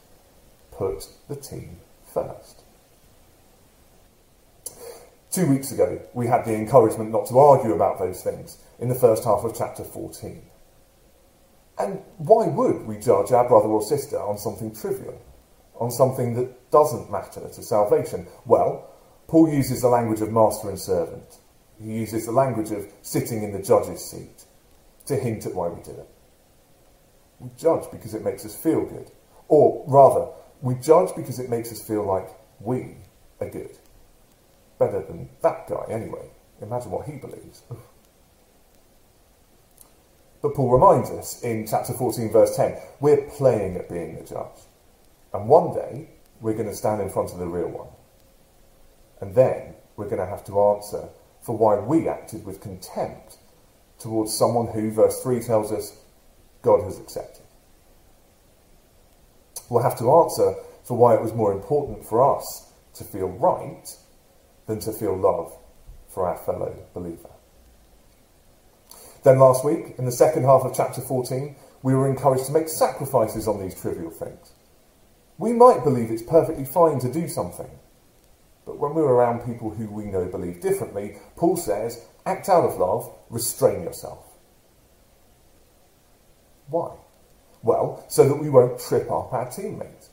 Put 0.72 1.08
the 1.27 1.36
team 1.36 1.77
first. 2.13 2.62
Two 5.36 5.48
weeks 5.48 5.74
ago, 5.74 6.00
we 6.13 6.27
had 6.27 6.46
the 6.46 6.56
encouragement 6.56 7.12
not 7.12 7.25
to 7.25 7.38
argue 7.38 7.74
about 7.74 8.00
those 8.00 8.24
things 8.24 8.58
in 8.80 8.88
the 8.88 8.96
first 8.96 9.25
half 9.25 9.44
of 9.44 9.54
chapter 9.54 9.84
14. 9.84 10.42
And 11.77 12.00
why 12.20 12.48
would 12.48 12.88
we 12.88 12.98
judge 13.00 13.34
our 13.34 13.46
brother 13.46 13.68
or 13.68 13.82
sister 13.82 14.18
on 14.18 14.38
something 14.38 14.74
trivial, 14.74 15.22
on 15.77 15.92
something 15.92 16.36
that 16.36 16.72
doesn't 16.72 17.12
matter 17.12 17.50
to 17.50 17.62
salvation? 17.62 18.27
Well, 18.46 18.89
Paul 19.27 19.50
uses 19.50 19.82
the 19.82 19.89
language 19.89 20.22
of 20.22 20.32
master 20.32 20.70
and 20.70 20.80
servant. 20.80 21.39
He 21.84 21.92
uses 21.92 22.27
the 22.27 22.32
language 22.32 22.72
of 22.72 22.88
sitting 23.01 23.44
in 23.44 23.51
the 23.51 23.62
judge's 23.62 24.10
seat 24.10 24.46
to 25.08 25.18
hint 25.18 25.46
at 25.46 25.54
why 25.54 25.68
we 25.68 25.84
do 25.84 25.92
it. 25.92 26.10
We 27.39 27.50
judge 27.58 27.92
because 27.92 28.13
it 28.13 28.24
makes 28.24 28.46
us 28.46 28.56
feel 28.56 28.86
good. 28.86 29.12
Or 29.50 29.84
rather, 29.86 30.32
we 30.62 30.75
judge 30.75 31.13
because 31.13 31.39
it 31.39 31.50
makes 31.50 31.74
us 31.74 31.86
feel 31.86 32.06
like 32.06 32.30
we 32.62 32.96
are 33.42 33.50
good. 33.50 33.77
Better 34.77 35.01
than 35.01 35.29
that 35.41 35.67
guy, 35.67 35.86
anyway. 35.89 36.29
Imagine 36.62 36.91
what 36.91 37.05
he 37.05 37.17
believes. 37.17 37.63
but 40.41 40.53
Paul 40.53 40.72
reminds 40.72 41.10
us 41.12 41.41
in 41.44 41.67
chapter 41.67 41.94
14, 41.94 42.32
verse 42.32 42.55
10 42.55 42.77
we're 43.00 43.29
playing 43.38 43.75
at 43.77 43.89
being 43.89 44.15
the 44.15 44.24
judge. 44.24 44.60
And 45.34 45.48
one 45.48 45.74
day, 45.74 46.10
we're 46.39 46.53
going 46.53 46.70
to 46.70 46.75
stand 46.75 47.01
in 47.01 47.10
front 47.10 47.32
of 47.32 47.39
the 47.39 47.48
real 47.48 47.70
one. 47.70 47.89
And 49.22 49.36
then 49.36 49.75
we're 49.96 50.10
going 50.10 50.20
to 50.20 50.25
have 50.25 50.44
to 50.46 50.62
answer 50.62 51.10
for 51.41 51.58
why 51.58 51.77
we 51.79 52.08
acted 52.08 52.46
with 52.46 52.62
contempt 52.62 53.38
towards 54.00 54.34
someone 54.34 54.67
who, 54.67 54.91
verse 54.91 55.22
3 55.22 55.41
tells 55.41 55.72
us, 55.72 55.98
God 56.62 56.84
has 56.84 57.00
accepted. 57.00 57.44
We'll 59.70 59.84
have 59.84 59.98
to 60.00 60.12
answer 60.12 60.55
for 60.84 60.98
why 60.98 61.15
it 61.15 61.22
was 61.22 61.34
more 61.34 61.51
important 61.51 62.05
for 62.05 62.38
us 62.38 62.72
to 62.96 63.03
feel 63.03 63.27
right 63.27 63.88
than 64.68 64.80
to 64.80 64.92
feel 64.92 65.16
love 65.16 65.56
for 66.08 66.28
our 66.28 66.38
fellow 66.38 66.76
believer. 66.94 67.30
Then 69.24 69.40
last 69.40 69.66
week, 69.66 69.96
in 69.98 70.06
the 70.06 70.12
second 70.12 70.44
half 70.44 70.62
of 70.62 70.76
chapter 70.76 71.02
14, 71.02 71.56
we 71.82 71.94
were 71.94 72.08
encouraged 72.08 72.46
to 72.46 72.52
make 72.52 72.70
sacrifices 72.70 73.48
on 73.48 73.60
these 73.60 73.80
trivial 73.80 74.12
things. 74.12 74.54
We 75.38 75.52
might 75.52 75.84
believe 75.84 76.12
it's 76.12 76.24
perfectly 76.24 76.66
fine 76.66 77.00
to 77.00 77.12
do 77.12 77.28
something, 77.28 77.70
but 78.66 78.80
when 78.80 78.94
we're 78.94 79.04
around 79.04 79.46
people 79.46 79.70
who 79.70 79.88
we 79.88 80.06
know 80.06 80.26
believe 80.26 80.62
differently, 80.62 81.18
Paul 81.36 81.58
says, 81.58 82.04
act 82.26 82.50
out 82.50 82.64
of 82.64 82.78
love, 82.78 83.12
restrain 83.30 83.84
yourself. 83.84 84.26
Why? 86.68 86.96
Well, 87.62 88.04
so 88.08 88.28
that 88.28 88.36
we 88.36 88.50
won't 88.50 88.80
trip 88.80 89.12
up 89.12 89.34
our 89.34 89.50
teammates. 89.50 90.10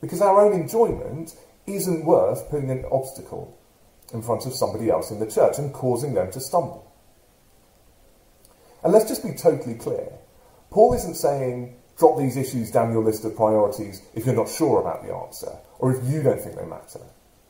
Because 0.00 0.20
our 0.20 0.40
own 0.40 0.52
enjoyment 0.52 1.34
isn't 1.66 2.04
worth 2.04 2.48
putting 2.50 2.70
an 2.70 2.84
obstacle 2.90 3.58
in 4.12 4.22
front 4.22 4.46
of 4.46 4.54
somebody 4.54 4.90
else 4.90 5.10
in 5.10 5.18
the 5.18 5.30
church 5.30 5.58
and 5.58 5.72
causing 5.72 6.14
them 6.14 6.30
to 6.32 6.40
stumble. 6.40 6.90
And 8.82 8.92
let's 8.92 9.08
just 9.08 9.22
be 9.22 9.32
totally 9.32 9.74
clear. 9.74 10.12
Paul 10.70 10.94
isn't 10.94 11.14
saying 11.14 11.76
drop 11.98 12.16
these 12.16 12.36
issues 12.36 12.70
down 12.70 12.92
your 12.92 13.02
list 13.02 13.24
of 13.24 13.36
priorities 13.36 14.02
if 14.14 14.24
you're 14.24 14.34
not 14.34 14.48
sure 14.48 14.80
about 14.80 15.04
the 15.04 15.12
answer, 15.12 15.50
or 15.78 15.94
if 15.94 16.10
you 16.10 16.22
don't 16.22 16.40
think 16.40 16.56
they 16.56 16.64
matter, 16.64 17.00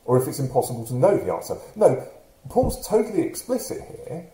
or 0.05 0.21
if 0.21 0.27
it's 0.27 0.39
impossible 0.39 0.85
to 0.87 0.95
know 0.95 1.17
the 1.17 1.31
answer. 1.31 1.55
No, 1.75 2.05
Paul's 2.49 2.87
totally 2.87 3.21
explicit 3.21 3.79
here 3.81 4.27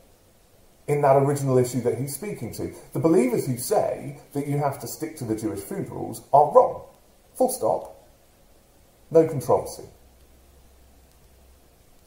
in 0.88 1.02
that 1.02 1.18
original 1.18 1.58
issue 1.58 1.82
that 1.82 1.98
he's 1.98 2.16
speaking 2.16 2.54
to. 2.54 2.74
The 2.94 3.00
believers 3.00 3.46
who 3.46 3.58
say 3.58 4.20
that 4.34 4.48
you 4.48 4.58
have 4.58 4.80
to 4.80 4.88
stick 4.88 5.18
to 5.18 5.26
the 5.26 5.36
Jewish 5.36 5.60
food 5.60 5.90
rules 5.90 6.22
are 6.32 6.52
wrong. 6.54 6.86
Full 7.36 7.50
stop. 7.50 8.08
No 9.12 9.28
controversy. 9.28 9.84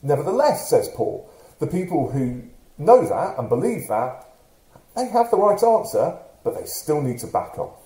Nevertheless, 0.03 0.69
says 0.69 0.89
Paul, 0.95 1.29
the 1.59 1.67
people 1.67 2.11
who 2.11 2.43
know 2.77 3.07
that 3.07 3.39
and 3.39 3.49
believe 3.49 3.89
that, 3.89 4.25
they 4.97 5.09
have 5.09 5.31
the 5.31 5.37
right 5.37 5.63
answer, 5.63 6.19
but 6.45 6.55
they 6.55 6.67
still 6.67 7.03
need 7.03 7.19
to 7.21 7.27
back 7.27 7.59
off. 7.59 7.81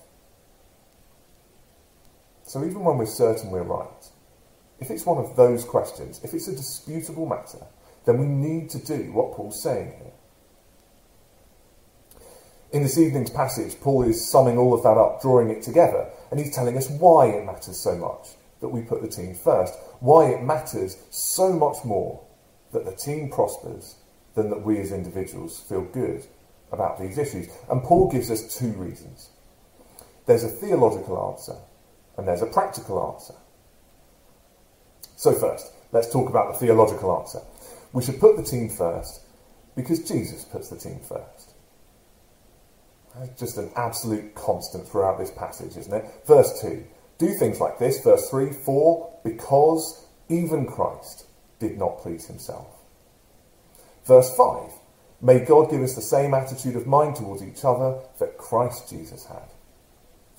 So 2.44 2.64
even 2.64 2.84
when 2.84 2.98
we're 2.98 3.06
certain 3.06 3.50
we're 3.50 3.62
right, 3.62 4.10
if 4.78 4.90
it's 4.90 5.06
one 5.06 5.18
of 5.18 5.36
those 5.36 5.64
questions, 5.64 6.20
if 6.22 6.34
it's 6.34 6.48
a 6.48 6.56
disputable 6.56 7.26
matter, 7.26 7.64
then 8.04 8.18
we 8.18 8.26
need 8.26 8.68
to 8.70 8.78
do 8.78 9.12
what 9.12 9.32
Paul's 9.32 9.62
saying 9.62 9.94
here. 9.98 10.12
In 12.72 12.82
this 12.82 12.98
evening's 12.98 13.30
passage, 13.30 13.78
Paul 13.80 14.02
is 14.02 14.30
summing 14.30 14.58
all 14.58 14.74
of 14.74 14.82
that 14.82 14.98
up, 14.98 15.22
drawing 15.22 15.50
it 15.50 15.62
together, 15.62 16.10
and 16.30 16.40
he's 16.40 16.54
telling 16.54 16.76
us 16.76 16.90
why 16.90 17.26
it 17.26 17.44
matters 17.44 17.78
so 17.78 17.96
much 17.96 18.34
that 18.62 18.68
we 18.68 18.80
put 18.80 19.02
the 19.02 19.08
team 19.08 19.34
first, 19.34 19.74
why 20.00 20.30
it 20.30 20.42
matters 20.42 20.96
so 21.10 21.52
much 21.52 21.84
more 21.84 22.24
that 22.72 22.86
the 22.86 22.96
team 22.96 23.28
prospers 23.28 23.96
than 24.34 24.48
that 24.48 24.62
we 24.62 24.80
as 24.80 24.92
individuals 24.92 25.60
feel 25.68 25.82
good 25.82 26.24
about 26.72 26.98
these 26.98 27.18
issues. 27.18 27.48
And 27.70 27.82
Paul 27.82 28.10
gives 28.10 28.30
us 28.30 28.56
two 28.56 28.72
reasons. 28.72 29.28
There's 30.24 30.44
a 30.44 30.48
theological 30.48 31.30
answer 31.30 31.56
and 32.16 32.26
there's 32.26 32.40
a 32.40 32.46
practical 32.46 33.12
answer. 33.12 33.34
So 35.16 35.32
first, 35.34 35.72
let's 35.92 36.10
talk 36.10 36.30
about 36.30 36.52
the 36.52 36.58
theological 36.58 37.18
answer. 37.18 37.40
We 37.92 38.02
should 38.02 38.20
put 38.20 38.36
the 38.36 38.42
team 38.42 38.70
first 38.70 39.20
because 39.76 40.08
Jesus 40.08 40.44
puts 40.44 40.68
the 40.68 40.76
team 40.76 41.00
first. 41.00 41.50
Just 43.38 43.58
an 43.58 43.70
absolute 43.76 44.34
constant 44.34 44.88
throughout 44.88 45.18
this 45.18 45.30
passage, 45.30 45.76
isn't 45.76 45.92
it? 45.92 46.06
Verse 46.26 46.62
2. 46.62 46.82
Do 47.22 47.32
things 47.34 47.60
like 47.60 47.78
this. 47.78 48.02
Verse 48.02 48.28
3. 48.30 48.50
For, 48.50 49.16
because 49.22 50.06
even 50.28 50.66
Christ 50.66 51.26
did 51.60 51.78
not 51.78 51.98
please 51.98 52.26
himself. 52.26 52.66
Verse 54.04 54.34
5. 54.36 54.72
May 55.20 55.38
God 55.38 55.70
give 55.70 55.82
us 55.82 55.94
the 55.94 56.02
same 56.02 56.34
attitude 56.34 56.74
of 56.74 56.88
mind 56.88 57.14
towards 57.14 57.44
each 57.44 57.64
other 57.64 58.00
that 58.18 58.38
Christ 58.38 58.90
Jesus 58.90 59.24
had. 59.26 59.48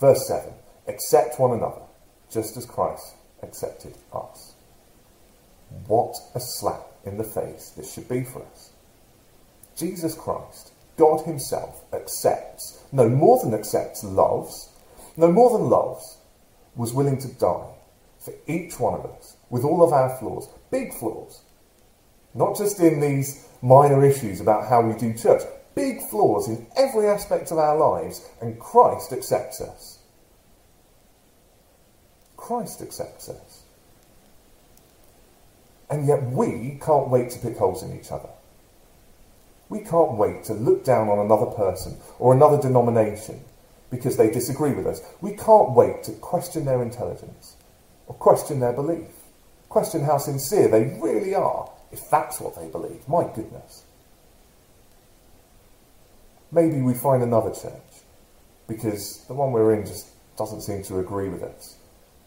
Verse 0.02 0.28
7. 0.28 0.52
Accept 0.90 1.40
one 1.40 1.52
another, 1.58 1.84
just 2.30 2.58
as 2.58 2.66
Christ 2.66 3.16
accepted 3.42 3.96
us. 4.12 4.52
What 5.88 6.18
a 6.36 6.42
slap 6.42 6.84
in 7.06 7.18
the 7.18 7.24
face 7.24 7.70
this 7.78 7.94
should 7.94 8.10
be 8.10 8.26
for 8.26 8.46
us. 8.46 8.72
Jesus 9.78 10.16
Christ 10.16 10.74
God 10.98 11.26
himself 11.26 11.82
accepts, 11.94 12.84
no 12.92 13.08
more 13.08 13.40
than 13.42 13.54
accepts, 13.54 14.04
loves, 14.04 14.70
no 15.16 15.32
more 15.32 15.58
than 15.58 15.70
loves, 15.70 16.18
was 16.76 16.94
willing 16.94 17.18
to 17.20 17.28
die 17.28 17.70
for 18.20 18.34
each 18.48 18.80
one 18.80 18.94
of 18.94 19.06
us 19.06 19.36
with 19.50 19.64
all 19.64 19.84
of 19.84 19.94
our 19.94 20.18
flaws, 20.18 20.48
big 20.72 20.94
flaws, 20.94 21.42
not 22.34 22.58
just 22.58 22.80
in 22.80 23.00
these 23.00 23.48
minor 23.62 24.04
issues 24.04 24.42
about 24.42 24.68
how 24.68 24.82
we 24.82 24.98
do 24.98 25.14
church, 25.14 25.44
big 25.76 26.02
flaws 26.10 26.48
in 26.48 26.66
every 26.76 27.08
aspect 27.08 27.52
of 27.52 27.58
our 27.58 27.78
lives, 27.78 28.28
and 28.42 28.60
Christ 28.60 29.12
accepts 29.12 29.62
us. 29.62 30.00
Christ 32.38 32.82
accepts 32.82 33.30
us. 33.30 33.64
And 35.90 36.08
yet 36.08 36.24
we 36.24 36.80
can't 36.84 37.10
wait 37.10 37.30
to 37.32 37.40
pick 37.40 37.58
holes 37.58 37.84
in 37.84 37.98
each 37.98 38.12
other. 38.12 38.30
We 39.70 39.80
can't 39.80 40.14
wait 40.14 40.44
to 40.46 40.54
look 40.54 40.84
down 40.84 41.10
on 41.10 41.20
another 41.20 41.46
person 41.46 41.98
or 42.20 42.34
another 42.34 42.62
denomination 42.62 43.44
because 43.94 44.18
they 44.18 44.32
disagree 44.32 44.74
with 44.74 44.88
us. 44.88 45.02
We 45.22 45.36
can't 45.36 45.74
wait 45.74 46.02
to 46.06 46.14
question 46.14 46.66
their 46.66 46.82
intelligence 46.82 47.56
or 48.08 48.16
question 48.16 48.60
their 48.60 48.74
belief, 48.74 49.06
question 49.70 50.04
how 50.04 50.18
sincere 50.18 50.68
they 50.68 50.98
really 51.00 51.36
are 51.36 51.70
if 51.92 52.10
that's 52.10 52.42
what 52.42 52.56
they 52.56 52.68
believe. 52.68 53.08
My 53.08 53.24
goodness. 53.36 53.84
Maybe 56.52 56.82
we 56.82 56.96
find 56.96 57.22
another 57.22 57.52
church 57.52 58.02
because 58.68 59.24
the 59.28 59.36
one 59.36 59.52
we're 59.52 59.76
in 59.76 59.86
just 59.86 60.08
doesn't 60.40 60.62
seem 60.62 60.82
to 60.86 60.98
agree 60.98 61.30
with 61.30 61.44
us 61.44 61.76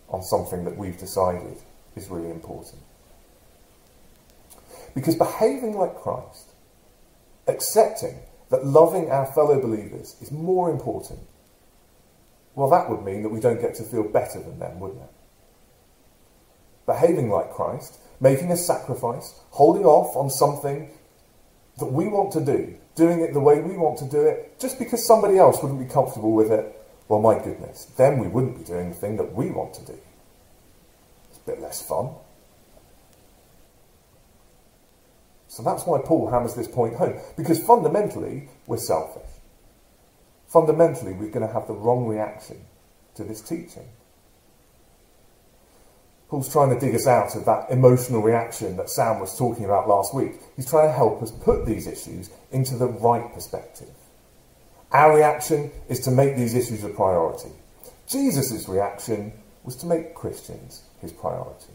on 0.09 0.23
something 0.23 0.65
that 0.67 0.77
we've 0.77 0.99
decided 0.99 1.59
is 1.97 2.09
really 2.09 2.31
important. 2.31 2.81
Because 4.95 5.17
behaving 5.17 5.77
like 5.77 5.97
Christ 5.97 6.51
accepting 7.49 8.21
that 8.51 8.65
loving 8.65 9.11
our 9.11 9.27
fellow 9.27 9.61
believers 9.61 10.15
is 10.21 10.31
more 10.31 10.71
important, 10.71 11.19
well, 12.57 12.71
that 12.71 12.89
would 12.89 13.05
mean 13.05 13.23
that 13.23 13.29
we 13.29 13.39
don't 13.39 13.61
get 13.61 13.75
to 13.77 13.85
feel 13.85 14.03
better 14.03 14.41
than 14.41 14.59
them, 14.59 14.81
wouldn't 14.81 15.03
it? 15.03 15.11
Behaving 16.87 17.31
like 17.31 17.53
Christ, 17.53 17.99
making 18.19 18.51
a 18.51 18.57
sacrifice, 18.57 19.39
holding 19.51 19.85
off 19.85 20.17
on 20.17 20.31
something 20.31 20.91
that 21.79 21.93
we 21.93 22.09
want 22.09 22.33
to 22.33 22.43
do, 22.43 22.75
doing 22.95 23.21
it 23.21 23.35
the 23.35 23.41
way 23.41 23.61
we 23.61 23.77
want 23.77 23.99
to 23.99 24.09
do 24.09 24.23
it, 24.23 24.59
just 24.59 24.79
because 24.79 25.07
somebody 25.07 25.37
else 25.37 25.63
wouldn't 25.63 25.87
be 25.87 25.93
comfortable 25.93 26.33
with 26.33 26.51
it, 26.51 26.73
well, 27.09 27.21
my 27.21 27.35
goodness, 27.39 27.93
then 27.99 28.19
we 28.19 28.27
wouldn't 28.27 28.57
be 28.57 28.65
doing 28.65 28.89
the 28.89 28.95
thing 28.95 29.19
that 29.19 29.35
we 29.35 29.51
want 29.51 29.75
to 29.75 29.85
do. 29.85 29.99
It's 31.29 31.39
a 31.39 31.51
bit 31.51 31.61
less 31.61 31.87
fun. 31.87 32.09
So 35.49 35.63
that's 35.63 35.85
why 35.85 36.01
Paul 36.03 36.31
hammers 36.31 36.55
this 36.55 36.69
point 36.69 36.95
home, 36.95 37.21
because 37.37 37.63
fundamentally, 37.63 38.49
we're 38.67 38.79
selfish. 38.79 39.36
Fundamentally, 40.49 41.13
we're 41.13 41.31
going 41.31 41.47
to 41.47 41.53
have 41.53 41.67
the 41.67 41.75
wrong 41.75 42.07
reaction 42.07 42.59
to 43.15 43.25
this 43.25 43.41
teaching. 43.41 43.89
Paul's 46.29 46.51
trying 46.51 46.75
to 46.75 46.81
dig 46.81 46.95
us 46.95 47.07
out 47.07 47.37
of 47.37 47.45
that 47.45 47.71
emotional 47.71 48.21
reaction 48.21 48.77
that 48.77 48.91
Sam 48.91 49.21
was 49.21 49.39
talking 49.39 49.65
about 49.65 49.89
last 49.89 50.15
week. 50.15 50.35
He's 50.57 50.69
trying 50.69 50.89
to 50.89 50.93
help 50.93 51.23
us 51.23 51.31
put 51.31 51.67
these 51.67 51.87
issues 51.87 52.31
into 52.51 52.77
the 52.77 52.87
right 52.87 53.33
perspective. 53.33 53.91
Our 54.93 55.17
reaction 55.17 55.71
is 55.89 56.01
to 56.01 56.11
make 56.11 56.37
these 56.37 56.55
issues 56.55 56.83
a 56.85 56.89
priority. 56.89 57.51
Jesus' 58.09 58.69
reaction 58.69 59.33
was 59.63 59.77
to 59.77 59.87
make 59.87 60.15
Christians 60.15 60.83
his 61.01 61.13
priority. 61.13 61.73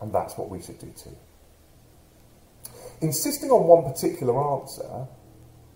And 0.00 0.12
that's 0.12 0.36
what 0.36 0.48
we 0.48 0.60
should 0.60 0.78
do 0.78 0.92
too 0.96 1.16
insisting 3.00 3.50
on 3.50 3.66
one 3.66 3.92
particular 3.92 4.34
answer 4.52 5.06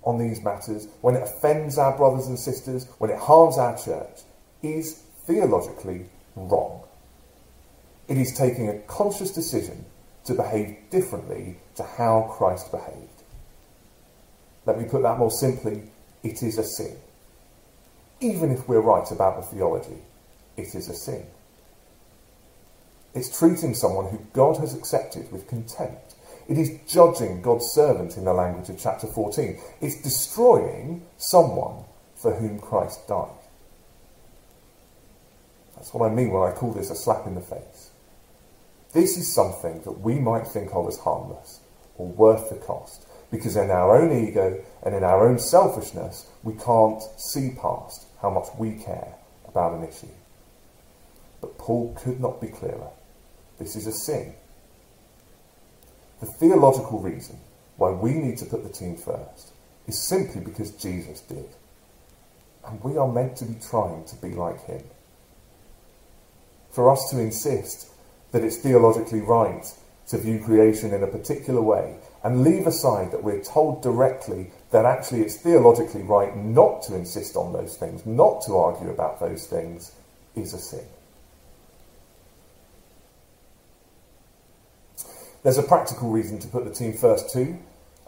on 0.08 0.16
these 0.18 0.42
matters 0.42 0.88
when 1.02 1.14
it 1.14 1.22
offends 1.22 1.76
our 1.76 1.94
brothers 1.94 2.28
and 2.28 2.38
sisters, 2.38 2.86
when 2.96 3.10
it 3.10 3.18
harms 3.18 3.58
our 3.58 3.76
church, 3.76 4.22
is 4.62 5.02
theologically 5.26 6.06
wrong. 6.34 6.82
It 8.08 8.16
is 8.16 8.32
taking 8.32 8.70
a 8.70 8.78
conscious 8.80 9.30
decision 9.30 9.84
to 10.24 10.32
behave 10.32 10.78
differently 10.88 11.58
to 11.74 11.82
how 11.82 12.34
Christ 12.38 12.72
behaved. 12.72 13.22
Let 14.64 14.78
me 14.80 14.88
put 14.88 15.02
that 15.02 15.18
more 15.18 15.30
simply 15.30 15.82
it 16.22 16.42
is 16.42 16.56
a 16.56 16.64
sin. 16.64 16.96
Even 18.20 18.50
if 18.50 18.66
we're 18.66 18.80
right 18.80 19.10
about 19.10 19.36
the 19.36 19.42
theology, 19.42 19.98
it 20.56 20.74
is 20.74 20.88
a 20.88 20.94
sin. 20.94 21.26
It's 23.14 23.38
treating 23.38 23.74
someone 23.74 24.06
who 24.06 24.20
God 24.32 24.56
has 24.56 24.74
accepted 24.74 25.30
with 25.30 25.48
contempt 25.48 26.14
it 26.48 26.56
is 26.56 26.80
judging 26.88 27.42
God's 27.42 27.66
servant 27.66 28.16
in 28.16 28.24
the 28.24 28.32
language 28.32 28.70
of 28.70 28.80
chapter 28.80 29.06
14. 29.06 29.60
It's 29.82 30.02
destroying 30.02 31.06
someone 31.18 31.84
for 32.16 32.34
whom 32.34 32.58
Christ 32.58 33.06
died. 33.06 33.28
That's 35.76 35.92
what 35.92 36.10
I 36.10 36.14
mean 36.14 36.30
when 36.30 36.50
I 36.50 36.54
call 36.54 36.72
this 36.72 36.90
a 36.90 36.96
slap 36.96 37.26
in 37.26 37.34
the 37.34 37.40
face. 37.40 37.90
This 38.92 39.18
is 39.18 39.32
something 39.32 39.82
that 39.82 40.00
we 40.00 40.18
might 40.18 40.46
think 40.46 40.70
of 40.74 40.88
as 40.88 40.98
harmless 40.98 41.60
or 41.96 42.06
worth 42.06 42.48
the 42.48 42.56
cost, 42.56 43.06
because 43.30 43.56
in 43.56 43.70
our 43.70 43.96
own 43.96 44.26
ego 44.26 44.64
and 44.82 44.94
in 44.94 45.04
our 45.04 45.28
own 45.28 45.38
selfishness, 45.38 46.26
we 46.42 46.54
can't 46.54 47.02
see 47.18 47.50
past 47.60 48.06
how 48.22 48.30
much 48.30 48.46
we 48.56 48.72
care 48.72 49.14
about 49.46 49.74
an 49.74 49.86
issue. 49.86 50.06
But 51.40 51.58
Paul 51.58 51.94
could 52.02 52.20
not 52.20 52.40
be 52.40 52.48
clearer. 52.48 52.88
This 53.58 53.76
is 53.76 53.86
a 53.86 53.92
sin. 53.92 54.34
The 56.20 56.26
theological 56.26 57.00
reason 57.00 57.38
why 57.76 57.90
we 57.90 58.12
need 58.12 58.38
to 58.38 58.46
put 58.46 58.64
the 58.64 58.68
team 58.72 58.96
first 58.96 59.52
is 59.87 59.98
simply 59.98 60.40
because 60.40 60.72
Jesus 60.72 61.20
did. 61.20 61.48
And 62.66 62.82
we 62.82 62.96
are 62.96 63.10
meant 63.10 63.37
to 63.37 63.44
be 63.44 63.56
trying 63.60 64.04
to 64.06 64.16
be 64.16 64.30
like 64.30 64.64
him. 64.66 64.82
For 66.70 66.90
us 66.90 67.08
to 67.10 67.20
insist 67.20 67.88
that 68.32 68.44
it's 68.44 68.58
theologically 68.58 69.20
right 69.20 69.64
to 70.08 70.18
view 70.18 70.42
creation 70.42 70.92
in 70.92 71.02
a 71.02 71.06
particular 71.06 71.62
way 71.62 71.96
and 72.25 72.42
leave 72.42 72.66
aside 72.66 73.12
that 73.12 73.22
we're 73.22 73.42
told 73.42 73.82
directly 73.82 74.50
that 74.70 74.84
actually 74.84 75.20
it's 75.20 75.37
theologically 75.37 76.02
right 76.02 76.37
not 76.37 76.82
to 76.82 76.94
insist 76.94 77.37
on 77.37 77.52
those 77.52 77.76
things, 77.76 78.04
not 78.04 78.42
to 78.42 78.56
argue 78.56 78.90
about 78.90 79.20
those 79.20 79.46
things, 79.46 79.92
is 80.34 80.52
a 80.52 80.58
sin. 80.58 80.84
There's 85.42 85.59
a 85.59 85.62
practical 85.62 86.11
reason 86.11 86.38
to 86.40 86.49
put 86.49 86.64
the 86.64 86.73
team 86.73 86.92
first 86.92 87.33
too, 87.33 87.59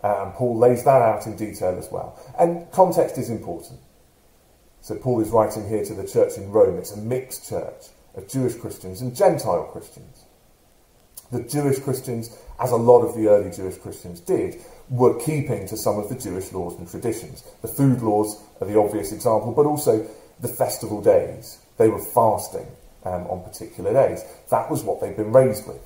and 0.03 0.35
Paul 0.35 0.59
lays 0.59 0.85
that 0.85 1.03
out 1.03 1.27
in 1.27 1.37
detail 1.37 1.79
as 1.79 1.91
well. 1.91 2.19
And 2.39 2.71
context 2.73 3.19
is 3.19 3.31
important. 3.31 3.81
So 4.81 4.95
Paul 4.97 5.21
is 5.21 5.31
writing 5.31 5.69
here 5.69 5.85
to 5.85 5.95
the 5.95 6.07
church 6.07 6.39
in 6.39 6.51
Rome. 6.51 6.79
It's 6.79 6.93
a 6.93 6.97
mixed 6.97 7.49
church 7.49 7.87
of 8.15 8.29
Jewish 8.29 8.55
Christians 8.57 9.01
and 9.01 9.15
Gentile 9.15 9.65
Christians. 9.65 10.25
The 11.31 11.43
Jewish 11.43 11.79
Christians, 11.79 12.37
as 12.59 12.73
a 12.73 12.77
lot 12.77 13.03
of 13.03 13.15
the 13.15 13.29
early 13.29 13.51
Jewish 13.53 13.77
Christians 13.77 14.21
did, 14.21 14.57
were 14.89 15.19
keeping 15.21 15.69
to 15.69 15.77
some 15.77 15.99
of 15.99 16.09
the 16.09 16.17
Jewish 16.17 16.51
laws 16.53 16.77
and 16.77 16.91
traditions. 16.91 17.45
The 17.63 17.69
food 17.69 18.03
laws 18.03 18.43
are 18.61 18.67
the 18.67 18.79
obvious 18.79 19.13
example, 19.13 19.53
but 19.53 19.67
also 19.67 20.07
the 20.41 20.49
festival 20.49 21.01
days. 21.01 21.59
They 21.77 21.89
were 21.89 22.03
fasting 22.03 22.67
um, 23.05 23.27
on 23.29 23.45
particular 23.45 23.93
days. 23.93 24.25
That 24.51 24.71
was 24.71 24.83
what 24.83 25.01
they'd 25.01 25.17
been 25.17 25.33
raised 25.33 25.69
with. 25.69 25.81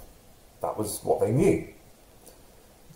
That 0.65 0.79
was 0.79 1.01
what 1.03 1.21
they 1.21 1.31
knew. 1.31 1.69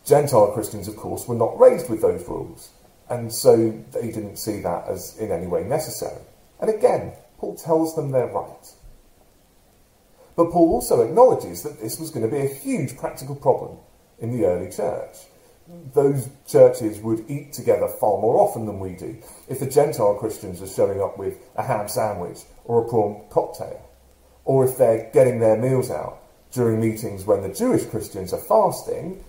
Gentile 0.03 0.53
Christians, 0.53 0.89
of 0.89 0.97
course, 0.97 1.29
were 1.29 1.35
not 1.35 1.61
raised 1.61 1.91
with 1.91 2.01
those 2.01 2.27
rules, 2.27 2.71
and 3.11 3.31
so 3.31 3.57
they 3.93 4.11
didn't 4.11 4.39
see 4.39 4.63
that 4.63 4.89
as 4.89 5.19
in 5.19 5.31
any 5.31 5.47
way 5.47 5.65
necessary. 5.65 6.23
And 6.61 6.71
again, 6.71 7.13
Paul 7.37 7.57
tells 7.57 7.95
them 7.95 8.11
they're 8.11 8.27
right. 8.27 8.73
But 10.35 10.51
Paul 10.51 10.73
also 10.73 11.03
acknowledges 11.03 11.63
that 11.63 11.79
this 11.79 12.01
was 12.01 12.11
going 12.11 12.25
to 12.29 12.35
be 12.35 12.43
a 12.43 12.55
huge 12.55 12.97
practical 12.97 13.37
problem 13.37 13.77
in 14.19 14.31
the 14.31 14.47
early 14.47 14.71
church. 14.71 15.17
Those 15.93 16.31
churches 16.47 17.01
would 17.01 17.29
eat 17.29 17.53
together 17.53 17.89
far 17.89 18.19
more 18.19 18.41
often 18.41 18.65
than 18.65 18.81
we 18.81 18.95
do. 18.95 19.19
If 19.47 19.61
the 19.61 19.69
Gentile 19.69 20.15
Christians 20.15 20.63
are 20.63 20.67
showing 20.67 21.03
up 21.03 21.19
with 21.19 21.37
a 21.55 21.63
ham 21.63 21.87
sandwich 21.87 22.39
or 22.65 22.83
a 22.83 22.89
prawn 22.89 23.27
cocktail, 23.29 23.91
or 24.47 24.65
if 24.65 24.79
they're 24.79 25.11
getting 25.13 25.39
their 25.39 25.59
meals 25.59 25.91
out 25.91 26.23
during 26.53 26.81
meetings 26.81 27.25
when 27.25 27.43
the 27.43 27.53
Jewish 27.53 27.85
Christians 27.85 28.33
are 28.33 28.41
fasting, 28.41 29.23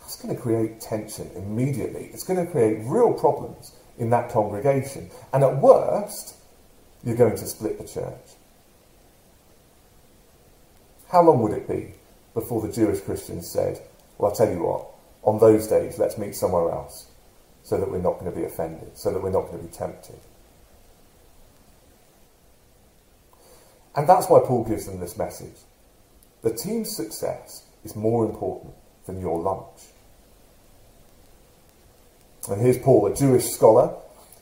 that's 0.00 0.20
going 0.20 0.34
to 0.34 0.40
create 0.40 0.80
tension 0.80 1.30
immediately. 1.36 2.10
It's 2.12 2.24
going 2.24 2.44
to 2.44 2.50
create 2.50 2.78
real 2.84 3.12
problems 3.12 3.74
in 3.98 4.10
that 4.10 4.30
congregation. 4.30 5.10
And 5.32 5.44
at 5.44 5.58
worst, 5.58 6.36
you're 7.04 7.16
going 7.16 7.36
to 7.36 7.46
split 7.46 7.78
the 7.78 7.86
church. 7.86 8.36
How 11.10 11.22
long 11.22 11.40
would 11.42 11.52
it 11.52 11.68
be 11.68 11.94
before 12.34 12.60
the 12.60 12.72
Jewish 12.72 13.00
Christians 13.00 13.50
said, 13.50 13.80
Well, 14.18 14.30
I'll 14.30 14.36
tell 14.36 14.50
you 14.50 14.62
what, 14.62 14.86
on 15.22 15.38
those 15.38 15.66
days, 15.66 15.98
let's 15.98 16.18
meet 16.18 16.34
somewhere 16.34 16.70
else 16.70 17.06
so 17.62 17.78
that 17.78 17.90
we're 17.90 17.98
not 17.98 18.18
going 18.18 18.32
to 18.32 18.36
be 18.38 18.44
offended, 18.44 18.96
so 18.96 19.12
that 19.12 19.22
we're 19.22 19.30
not 19.30 19.46
going 19.46 19.58
to 19.58 19.64
be 19.64 19.72
tempted? 19.72 20.18
And 23.94 24.08
that's 24.08 24.28
why 24.28 24.40
Paul 24.40 24.64
gives 24.64 24.86
them 24.86 25.00
this 25.00 25.18
message. 25.18 25.56
The 26.42 26.54
team's 26.54 26.94
success 26.94 27.64
is 27.84 27.96
more 27.96 28.24
important 28.24 28.74
than 29.06 29.20
your 29.20 29.40
lunch. 29.40 29.80
And 32.48 32.60
here's 32.60 32.78
Paul, 32.78 33.06
a 33.06 33.14
Jewish 33.14 33.46
scholar 33.46 33.94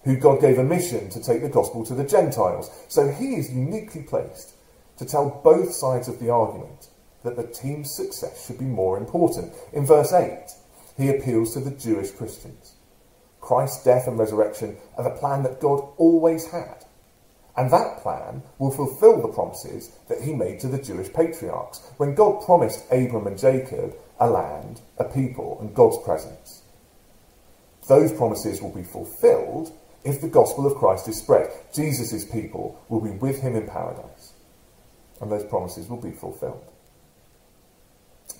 who 0.04 0.16
God 0.16 0.40
gave 0.40 0.58
a 0.58 0.64
mission 0.64 1.10
to 1.10 1.22
take 1.22 1.42
the 1.42 1.48
gospel 1.48 1.84
to 1.86 1.94
the 1.94 2.04
Gentiles. 2.04 2.70
So 2.88 3.08
he 3.08 3.34
is 3.34 3.52
uniquely 3.52 4.02
placed 4.02 4.54
to 4.98 5.04
tell 5.04 5.40
both 5.42 5.72
sides 5.74 6.06
of 6.08 6.20
the 6.20 6.30
argument 6.30 6.88
that 7.24 7.36
the 7.36 7.46
team's 7.46 7.94
success 7.94 8.46
should 8.46 8.58
be 8.58 8.64
more 8.64 8.96
important. 8.96 9.52
In 9.72 9.84
verse 9.84 10.12
8, 10.12 10.46
he 10.96 11.08
appeals 11.08 11.52
to 11.54 11.60
the 11.60 11.72
Jewish 11.72 12.12
Christians. 12.12 12.74
Christ's 13.40 13.84
death 13.84 14.06
and 14.06 14.18
resurrection 14.18 14.76
are 14.96 15.04
the 15.04 15.10
plan 15.10 15.42
that 15.42 15.60
God 15.60 15.88
always 15.98 16.46
had. 16.50 16.85
And 17.56 17.70
that 17.70 18.02
plan 18.02 18.42
will 18.58 18.70
fulfill 18.70 19.22
the 19.22 19.32
promises 19.32 19.90
that 20.08 20.20
he 20.20 20.34
made 20.34 20.60
to 20.60 20.68
the 20.68 20.82
Jewish 20.82 21.12
patriarchs 21.12 21.80
when 21.96 22.14
God 22.14 22.44
promised 22.44 22.84
Abram 22.90 23.26
and 23.26 23.38
Jacob 23.38 23.94
a 24.20 24.28
land, 24.28 24.80
a 24.98 25.04
people, 25.04 25.58
and 25.60 25.74
God's 25.74 26.02
presence. 26.04 26.62
Those 27.88 28.12
promises 28.12 28.60
will 28.60 28.74
be 28.74 28.82
fulfilled 28.82 29.72
if 30.04 30.20
the 30.20 30.28
gospel 30.28 30.66
of 30.66 30.76
Christ 30.76 31.08
is 31.08 31.18
spread. 31.18 31.50
Jesus' 31.74 32.24
people 32.24 32.82
will 32.88 33.00
be 33.00 33.10
with 33.10 33.40
him 33.40 33.56
in 33.56 33.66
paradise 33.66 34.32
and 35.20 35.30
those 35.30 35.44
promises 35.44 35.88
will 35.88 36.00
be 36.00 36.10
fulfilled. 36.10 36.72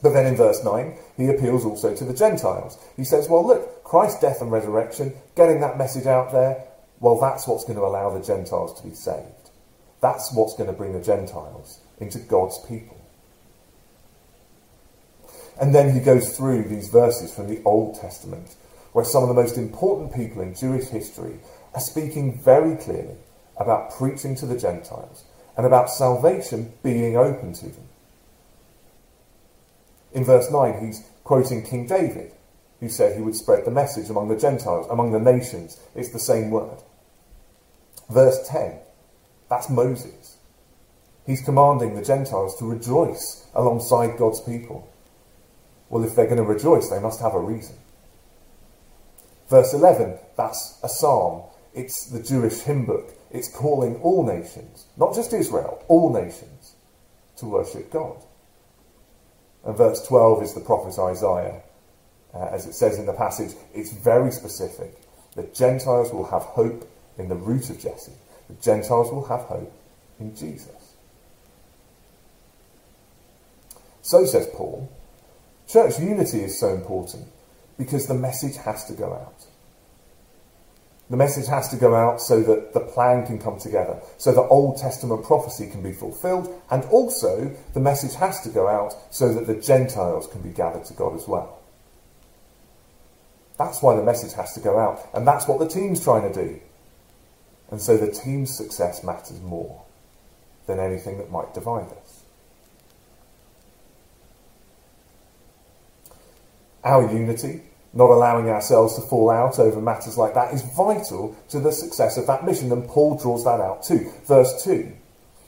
But 0.03 0.11
then 0.11 0.27
in 0.27 0.37
verse 0.37 0.63
9, 0.63 0.95
he 1.17 1.29
appeals 1.29 1.65
also 1.65 1.95
to 1.95 2.05
the 2.05 2.13
Gentiles. 2.13 2.79
He 2.97 3.05
says, 3.05 3.29
Well, 3.29 3.47
look, 3.47 3.83
Christ's 3.83 4.21
death 4.21 4.43
and 4.43 4.53
resurrection, 4.53 5.15
getting 5.35 5.61
that 5.61 5.79
message 5.79 6.07
out 6.07 6.33
there, 6.33 6.65
well, 7.01 7.21
that's 7.21 7.47
what's 7.47 7.65
going 7.65 7.79
to 7.79 7.85
allow 7.85 8.11
the 8.11 8.25
Gentiles 8.25 8.81
to 8.81 8.87
be 8.87 8.95
saved. 8.95 9.51
That's 10.01 10.33
what's 10.33 10.55
going 10.55 10.69
to 10.69 10.77
bring 10.77 10.93
the 10.93 11.03
Gentiles 11.03 11.81
into 11.99 12.19
God's 12.19 12.59
people. 12.67 13.01
And 15.61 15.75
then 15.75 15.93
he 15.93 16.01
goes 16.01 16.37
through 16.37 16.65
these 16.65 16.89
verses 16.89 17.35
from 17.35 17.49
the 17.49 17.63
Old 17.65 17.99
Testament, 18.01 18.57
where 18.93 19.05
some 19.05 19.23
of 19.23 19.29
the 19.29 19.35
most 19.35 19.57
important 19.57 20.15
people 20.15 20.43
in 20.43 20.55
Jewish 20.55 20.89
history 20.89 21.39
are 21.75 21.81
speaking 21.81 22.39
very 22.41 22.77
clearly 22.77 23.17
about 23.57 23.93
preaching 23.93 24.35
to 24.37 24.47
the 24.47 24.59
Gentiles 24.59 25.25
and 25.57 25.67
about 25.67 25.91
salvation 25.91 26.73
being 26.83 27.17
open 27.17 27.53
to 27.55 27.67
them. 27.67 27.89
In 30.13 30.25
verse 30.25 30.51
9, 30.51 30.87
he's 30.87 31.05
quoting 31.25 31.63
King 31.63 31.87
David, 31.87 32.33
who 32.81 32.89
said 32.89 33.17
he 33.17 33.23
would 33.23 33.35
spread 33.35 33.65
the 33.65 33.71
message 33.71 34.11
among 34.11 34.29
the 34.29 34.39
Gentiles, 34.39 34.87
among 34.91 35.13
the 35.13 35.19
nations. 35.19 35.81
It's 35.95 36.11
the 36.11 36.19
same 36.19 36.51
word. 36.51 36.79
Verse 38.09 38.49
10, 38.49 38.79
that's 39.49 39.69
Moses. 39.69 40.37
He's 41.27 41.43
commanding 41.43 41.95
the 41.95 42.05
Gentiles 42.05 42.57
to 42.59 42.65
rejoice 42.65 43.47
alongside 43.55 44.17
God's 44.19 44.41
people. 44.41 44.89
Well, 45.89 46.05
if 46.05 46.15
they're 46.15 46.27
going 46.27 46.37
to 46.37 46.43
rejoice, 46.43 46.89
they 46.89 47.01
must 47.01 47.21
have 47.21 47.35
a 47.35 47.41
reason. 47.41 47.77
Verse 49.49 49.73
11, 49.73 50.19
that's 50.37 50.79
a 50.83 50.89
psalm. 50.89 51.43
It's 51.75 52.07
the 52.07 52.23
Jewish 52.23 52.61
hymn 52.61 52.87
book 52.87 53.17
it's 53.31 53.49
calling 53.49 53.97
all 53.97 54.25
nations, 54.25 54.87
not 54.97 55.15
just 55.15 55.33
Israel, 55.33 55.85
all 55.89 56.13
nations, 56.13 56.75
to 57.37 57.47
worship 57.47 57.91
God. 57.91 58.17
And 59.65 59.77
verse 59.77 60.07
12 60.07 60.43
is 60.43 60.55
the 60.55 60.61
prophet 60.61 60.99
Isaiah. 60.99 61.63
Uh, 62.33 62.49
as 62.53 62.67
it 62.67 62.75
says 62.75 62.99
in 62.99 63.07
the 63.07 63.13
passage, 63.13 63.53
it's 63.75 63.93
very 63.93 64.31
specific. 64.31 64.95
The 65.35 65.45
Gentiles 65.55 66.13
will 66.13 66.27
have 66.27 66.43
hope 66.43 66.89
in 67.19 67.29
the 67.29 67.35
root 67.35 67.71
of 67.71 67.81
Jesse. 67.81 68.13
The 68.49 68.55
Gentiles 68.63 69.11
will 69.11 69.27
have 69.27 69.43
hope 69.43 69.73
in 70.21 70.35
Jesus. 70.35 70.95
So 74.03 74.25
says 74.25 74.49
Paul, 74.55 74.91
church 75.69 75.99
unity 75.99 76.41
is 76.43 76.61
so 76.61 76.75
important 76.75 77.27
because 77.77 78.07
the 78.07 78.15
message 78.15 78.57
has 78.57 78.85
to 78.87 78.95
go 78.95 79.13
out. 79.13 79.47
The 81.09 81.17
message 81.17 81.47
has 81.47 81.69
to 81.69 81.77
go 81.77 81.95
out 81.95 82.21
so 82.21 82.43
that 82.43 82.73
the 82.73 82.81
plan 82.81 83.25
can 83.27 83.39
come 83.39 83.61
together, 83.61 84.01
so 84.19 84.33
that 84.33 84.43
Old 84.43 84.77
Testament 84.79 85.25
prophecy 85.25 85.69
can 85.71 85.83
be 85.83 85.93
fulfilled, 85.93 86.53
and 86.71 86.85
also 86.87 87.55
the 87.75 87.81
message 87.81 88.15
has 88.17 88.41
to 88.41 88.49
go 88.49 88.67
out 88.67 88.93
so 89.11 89.33
that 89.33 89.47
the 89.47 89.55
Gentiles 89.55 90.27
can 90.27 90.43
be 90.43 90.51
gathered 90.51 90.85
to 90.87 90.95
God 90.95 91.15
as 91.15 91.29
well. 91.29 91.61
That's 93.57 93.83
why 93.83 93.95
the 93.95 94.03
message 94.03 94.33
has 94.35 94.53
to 94.55 94.61
go 94.61 94.79
out, 94.79 95.01
and 95.15 95.27
that's 95.27 95.47
what 95.47 95.61
the 95.61 95.69
team's 95.69 96.03
trying 96.03 96.33
to 96.33 96.45
do. 96.45 96.61
And 97.71 97.81
so 97.81 97.97
the 97.97 98.11
team's 98.11 98.57
success 98.57 99.03
matters 99.03 99.41
more 99.41 99.83
than 100.67 100.79
anything 100.81 101.19
that 101.19 101.31
might 101.31 101.55
divide 101.55 101.89
us. 101.91 102.23
Our 106.85 107.13
unity 107.13 107.63
Not 107.97 108.11
allowing 108.11 108.51
ourselves 108.51 108.95
to 108.97 109.01
fall 109.01 109.31
out 109.31 109.59
over 109.59 109.81
matters 109.81 110.19
like 110.19 110.35
that 110.35 110.53
is 110.53 110.61
vital 110.77 111.35
to 111.49 111.61
the 111.61 111.73
success 111.73 112.19
of 112.19 112.27
that 112.27 112.45
mission, 112.45 112.71
and 112.71 112.87
Paul 112.87 113.17
draws 113.17 113.45
that 113.45 113.59
out 113.59 113.85
too. 113.85 114.13
Verse 114.27 114.63
2 114.65 114.93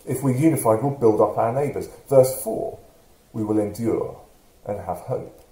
If 0.06 0.22
we're 0.22 0.34
unified, 0.34 0.82
we'll 0.82 0.96
build 0.98 1.20
up 1.20 1.36
our 1.36 1.52
neighbours. 1.52 1.90
Verse 2.08 2.42
4 2.42 2.78
We 3.34 3.44
will 3.44 3.58
endure 3.58 4.18
and 4.64 4.78
have 4.80 5.00
hope. 5.00 5.44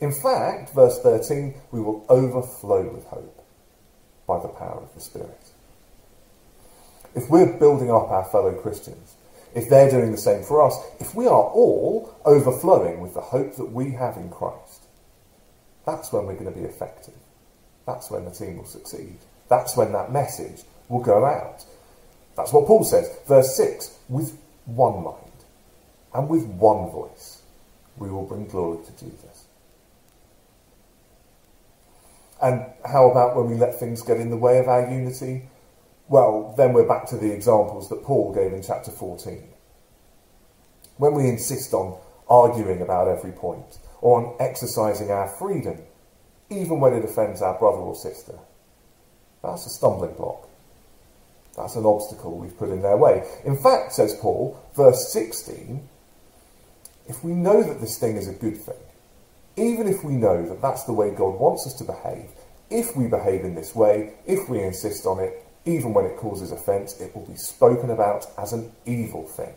In 0.00 0.12
fact, 0.12 0.74
verse 0.74 0.98
13, 1.00 1.54
we 1.70 1.80
will 1.80 2.04
overflow 2.10 2.92
with 2.92 3.06
hope 3.06 3.42
by 4.26 4.38
the 4.38 4.48
power 4.48 4.82
of 4.82 4.94
the 4.94 5.00
Spirit. 5.00 5.53
If 7.14 7.30
we're 7.30 7.58
building 7.58 7.90
up 7.90 8.10
our 8.10 8.24
fellow 8.24 8.52
Christians, 8.52 9.14
if 9.54 9.68
they're 9.68 9.90
doing 9.90 10.10
the 10.10 10.18
same 10.18 10.42
for 10.42 10.62
us, 10.62 10.76
if 11.00 11.14
we 11.14 11.26
are 11.26 11.44
all 11.44 12.16
overflowing 12.24 13.00
with 13.00 13.14
the 13.14 13.20
hope 13.20 13.56
that 13.56 13.70
we 13.70 13.92
have 13.92 14.16
in 14.16 14.28
Christ, 14.30 14.82
that's 15.86 16.12
when 16.12 16.26
we're 16.26 16.34
going 16.34 16.52
to 16.52 16.58
be 16.58 16.64
effective. 16.66 17.14
That's 17.86 18.10
when 18.10 18.24
the 18.24 18.30
team 18.30 18.56
will 18.58 18.64
succeed. 18.64 19.18
That's 19.48 19.76
when 19.76 19.92
that 19.92 20.12
message 20.12 20.62
will 20.88 21.02
go 21.02 21.24
out. 21.24 21.64
That's 22.36 22.52
what 22.52 22.66
Paul 22.66 22.84
says. 22.84 23.10
Verse 23.28 23.56
6 23.56 23.98
with 24.08 24.36
one 24.64 25.04
mind 25.04 25.18
and 26.14 26.28
with 26.28 26.44
one 26.44 26.90
voice, 26.90 27.42
we 27.96 28.10
will 28.10 28.24
bring 28.24 28.46
glory 28.46 28.84
to 28.84 28.92
Jesus. 28.92 29.44
And 32.42 32.66
how 32.84 33.10
about 33.10 33.36
when 33.36 33.50
we 33.50 33.56
let 33.56 33.78
things 33.78 34.02
get 34.02 34.18
in 34.18 34.30
the 34.30 34.36
way 34.36 34.58
of 34.58 34.68
our 34.68 34.90
unity? 34.90 35.44
Well, 36.08 36.54
then 36.56 36.74
we're 36.74 36.86
back 36.86 37.06
to 37.08 37.16
the 37.16 37.32
examples 37.32 37.88
that 37.88 38.04
Paul 38.04 38.34
gave 38.34 38.52
in 38.52 38.62
chapter 38.62 38.90
14. 38.90 39.42
When 40.98 41.14
we 41.14 41.28
insist 41.28 41.72
on 41.72 41.98
arguing 42.28 42.82
about 42.82 43.08
every 43.08 43.32
point, 43.32 43.78
or 44.02 44.20
on 44.20 44.36
exercising 44.38 45.10
our 45.10 45.28
freedom, 45.38 45.78
even 46.50 46.78
when 46.78 46.92
it 46.92 47.04
offends 47.04 47.40
our 47.40 47.58
brother 47.58 47.78
or 47.78 47.94
sister, 47.94 48.38
that's 49.42 49.66
a 49.66 49.70
stumbling 49.70 50.14
block. 50.14 50.48
That's 51.56 51.76
an 51.76 51.86
obstacle 51.86 52.36
we've 52.36 52.58
put 52.58 52.68
in 52.68 52.82
their 52.82 52.96
way. 52.96 53.26
In 53.44 53.56
fact, 53.56 53.94
says 53.94 54.14
Paul, 54.20 54.60
verse 54.76 55.10
16, 55.10 55.88
if 57.08 57.24
we 57.24 57.32
know 57.32 57.62
that 57.62 57.80
this 57.80 57.98
thing 57.98 58.16
is 58.16 58.28
a 58.28 58.32
good 58.32 58.58
thing, 58.58 58.74
even 59.56 59.86
if 59.86 60.04
we 60.04 60.14
know 60.14 60.46
that 60.48 60.60
that's 60.60 60.84
the 60.84 60.92
way 60.92 61.10
God 61.10 61.38
wants 61.38 61.66
us 61.66 61.74
to 61.74 61.84
behave, 61.84 62.28
if 62.70 62.96
we 62.96 63.06
behave 63.06 63.44
in 63.44 63.54
this 63.54 63.74
way, 63.74 64.14
if 64.26 64.48
we 64.48 64.62
insist 64.62 65.06
on 65.06 65.20
it, 65.20 65.44
even 65.66 65.94
when 65.94 66.04
it 66.04 66.16
causes 66.16 66.52
offence, 66.52 67.00
it 67.00 67.14
will 67.14 67.26
be 67.26 67.36
spoken 67.36 67.90
about 67.90 68.26
as 68.36 68.52
an 68.52 68.72
evil 68.84 69.26
thing. 69.26 69.54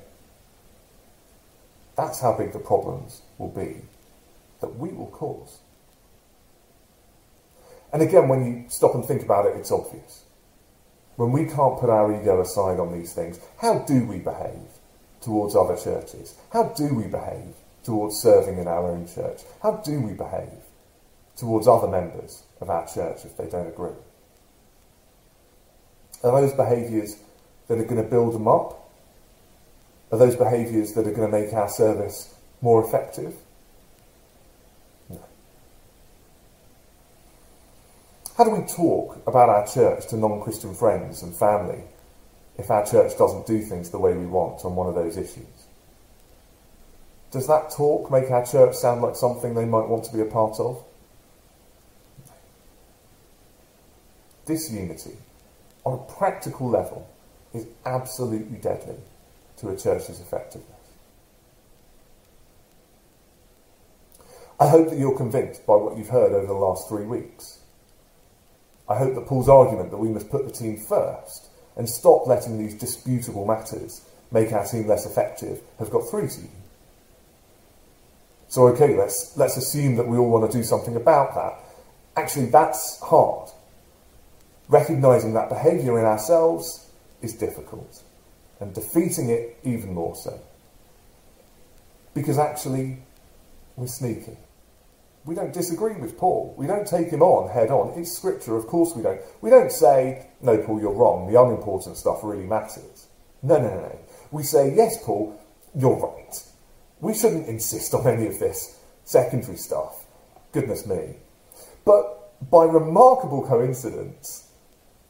That's 1.96 2.22
how 2.22 2.38
big 2.38 2.54
the 2.54 2.60
problems 2.60 3.22
will 3.38 3.50
be 3.50 3.82
that 4.62 4.78
we 4.78 4.90
will 4.90 5.08
cause. 5.08 5.60
And 7.92 8.02
again, 8.02 8.28
when 8.28 8.46
you 8.46 8.66
stop 8.70 8.96
and 8.96 9.04
think 9.04 9.24
about 9.24 9.46
it, 9.46 9.56
it's 9.58 9.72
obvious. 9.72 10.24
When 11.16 11.32
we 11.32 11.46
can't 11.46 11.80
put 11.80 11.90
our 11.90 12.14
ego 12.14 12.42
aside 12.42 12.80
on 12.80 12.92
these 12.92 13.14
things, 13.14 13.40
how 13.60 13.80
do 13.80 14.06
we 14.06 14.20
behave 14.20 14.68
towards 15.22 15.56
other 15.56 15.76
churches? 15.76 16.36
How 16.52 16.64
do 16.78 16.94
we 16.94 17.06
behave 17.06 17.56
towards 17.84 18.18
serving 18.18 18.60
in 18.60 18.68
our 18.68 18.90
own 18.92 19.08
church? 19.08 19.42
How 19.64 19.78
do 19.78 20.00
we 20.00 20.14
behave 20.14 20.62
towards 21.36 21.68
other 21.68 21.88
members 21.88 22.44
of 22.62 22.70
our 22.70 22.88
church 22.88 23.26
if 23.26 23.36
they 23.38 23.50
don't 23.50 23.68
agree? 23.68 23.98
Are 26.24 26.42
those 26.42 26.54
behaviours 26.54 27.18
that 27.68 27.78
are 27.78 27.84
going 27.84 28.02
to 28.02 28.10
build 28.10 28.34
them 28.34 28.48
up? 28.48 28.90
Are 30.12 30.18
those 30.18 30.36
behaviours 30.36 30.94
that 30.94 31.06
are 31.06 31.12
going 31.12 31.30
to 31.30 31.40
make 31.40 31.54
our 31.54 31.70
service 31.70 32.34
more 32.62 32.84
effective? 32.84 33.36
No. 35.10 35.24
How 38.38 38.46
do 38.46 38.52
we 38.52 38.66
talk 38.68 39.22
about 39.28 39.50
our 39.50 39.68
church 39.68 40.08
to 40.08 40.18
non 40.18 40.42
Christian 40.42 40.74
friends 40.74 41.22
and 41.22 41.36
family 41.36 41.84
if 42.58 42.72
our 42.72 42.86
church 42.86 43.18
doesn't 43.18 43.46
do 43.46 43.62
things 43.62 43.90
the 43.92 44.00
way 44.00 44.14
we 44.14 44.26
want 44.26 44.66
on 44.66 44.76
one 44.76 44.88
of 44.88 44.96
those 44.96 45.18
issues? 45.18 45.46
Does 47.30 47.48
that 47.48 47.70
talk 47.72 48.10
make 48.10 48.32
our 48.32 48.46
church 48.46 48.76
sound 48.76 49.02
like 49.02 49.16
something 49.16 49.54
they 49.54 49.66
might 49.66 49.88
want 49.88 50.06
to 50.06 50.14
be 50.14 50.22
a 50.22 50.26
part 50.26 50.60
of? 50.60 50.84
Disunity 54.46 55.18
on 55.88 55.94
a 55.94 56.14
practical 56.18 56.70
level, 56.70 57.08
is 57.54 57.66
absolutely 57.86 58.58
deadly 58.58 58.98
to 59.56 59.70
a 59.70 59.78
church's 59.78 60.20
effectiveness. 60.20 60.68
I 64.60 64.68
hope 64.68 64.90
that 64.90 65.00
you're 65.00 65.16
convinced 65.16 65.66
by 65.66 65.76
what 65.76 65.98
you've 65.98 66.10
heard 66.10 66.34
over 66.34 66.46
the 66.46 66.54
last 66.54 66.90
three 66.90 67.06
weeks. 67.06 67.60
I 68.90 68.98
hope 68.98 69.16
that 69.16 69.28
Paul's 69.28 69.48
argument 69.48 69.92
that 69.92 69.98
we 69.98 70.10
must 70.10 70.30
put 70.30 70.46
the 70.46 70.52
team 70.52 70.76
first 70.78 71.48
and 71.78 71.88
stop 71.88 72.28
letting 72.28 72.58
these 72.58 72.74
disputable 72.74 73.46
matters 73.46 74.02
make 74.30 74.52
our 74.52 74.66
team 74.66 74.88
less 74.88 75.06
effective 75.06 75.62
have 75.80 75.90
got 75.90 76.10
through 76.10 76.28
to 76.28 76.42
you. 76.42 76.50
So, 78.50 78.68
okay, 78.68 78.98
let's, 78.98 79.38
let's 79.38 79.56
assume 79.56 79.96
that 79.96 80.08
we 80.08 80.18
all 80.18 80.30
want 80.30 80.52
to 80.52 80.58
do 80.58 80.66
something 80.66 80.98
about 80.98 81.34
that. 81.36 81.60
Actually, 82.22 82.48
that's 82.48 83.00
hard 83.00 83.52
recognizing 84.68 85.34
that 85.34 85.50
behaviour 85.50 86.00
in 86.00 86.06
ourselves 86.06 86.90
is 87.22 87.34
difficult 87.34 88.04
and 88.60 88.74
defeating 88.74 89.30
it 89.30 89.58
even 89.64 89.94
more 89.94 90.16
so. 90.16 90.40
Because 92.14 92.38
actually, 92.38 93.00
we're 93.76 93.88
sneaky. 93.88 94.38
We 95.26 95.36
don't 95.36 95.54
disagree 95.54 95.96
with 95.96 96.18
Paul. 96.18 96.56
We 96.58 96.68
don't 96.68 96.88
take 96.88 97.10
him 97.10 97.22
on 97.22 97.50
head 97.50 97.70
on. 97.70 98.00
It's 98.00 98.16
scripture, 98.16 98.56
of 98.56 98.66
course 98.68 98.96
we 98.96 99.04
don't. 99.04 99.22
We 99.42 99.50
don't 99.50 99.72
say, 99.72 100.28
no, 100.42 100.58
Paul, 100.58 100.80
you're 100.80 100.94
wrong. 100.94 101.32
The 101.32 101.40
unimportant 101.40 101.98
stuff 101.98 102.20
really 102.24 102.46
matters. 102.46 103.08
No, 103.44 103.58
no, 103.58 103.68
no, 103.68 103.82
no. 103.82 104.00
We 104.32 104.44
say, 104.44 104.74
yes, 104.76 105.04
Paul, 105.04 105.40
you're 105.76 105.96
right. 105.96 106.44
We 107.02 107.14
shouldn't 107.14 107.48
insist 107.48 107.94
on 107.94 108.08
any 108.08 108.26
of 108.26 108.40
this 108.40 108.80
secondary 109.04 109.58
stuff. 109.58 110.06
Goodness 110.52 110.88
me. 110.88 111.18
But 111.86 112.50
by 112.50 112.64
remarkable 112.64 113.46
coincidence, 113.48 114.47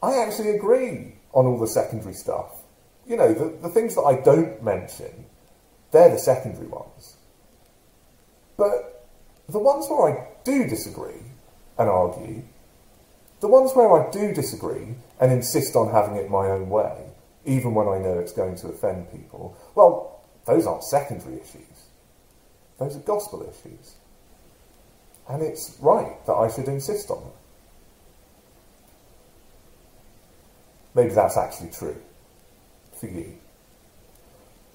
I 0.02 0.18
actually 0.18 0.50
agree 0.50 1.14
on 1.32 1.46
all 1.46 1.58
the 1.58 1.66
secondary 1.66 2.14
stuff. 2.14 2.62
You 3.06 3.16
know, 3.16 3.32
the, 3.32 3.56
the 3.62 3.68
things 3.68 3.94
that 3.94 4.02
I 4.02 4.20
don't 4.20 4.62
mention, 4.62 5.26
they're 5.90 6.10
the 6.10 6.18
secondary 6.18 6.66
ones. 6.66 7.16
But 8.56 9.06
the 9.48 9.58
ones 9.58 9.86
where 9.88 10.12
I 10.12 10.28
do 10.44 10.68
disagree 10.68 11.22
and 11.78 11.88
argue, 11.88 12.42
the 13.40 13.48
ones 13.48 13.72
where 13.74 13.90
I 13.90 14.10
do 14.10 14.34
disagree 14.34 14.96
and 15.20 15.32
insist 15.32 15.76
on 15.76 15.92
having 15.92 16.16
it 16.16 16.30
my 16.30 16.48
own 16.48 16.68
way, 16.68 17.04
even 17.44 17.74
when 17.74 17.88
I 17.88 17.98
know 17.98 18.18
it's 18.18 18.32
going 18.32 18.56
to 18.56 18.68
offend 18.68 19.10
people, 19.10 19.56
well, 19.74 20.20
those 20.46 20.66
aren't 20.66 20.84
secondary 20.84 21.36
issues. 21.36 21.62
Those 22.78 22.96
are 22.96 23.00
gospel 23.00 23.42
issues. 23.42 23.94
And 25.28 25.42
it's 25.42 25.76
right 25.80 26.24
that 26.26 26.34
I 26.34 26.50
should 26.50 26.68
insist 26.68 27.10
on 27.10 27.20
them. 27.20 27.32
Maybe 30.98 31.14
that's 31.14 31.36
actually 31.36 31.70
true 31.70 31.96
for 32.98 33.06
you. 33.06 33.32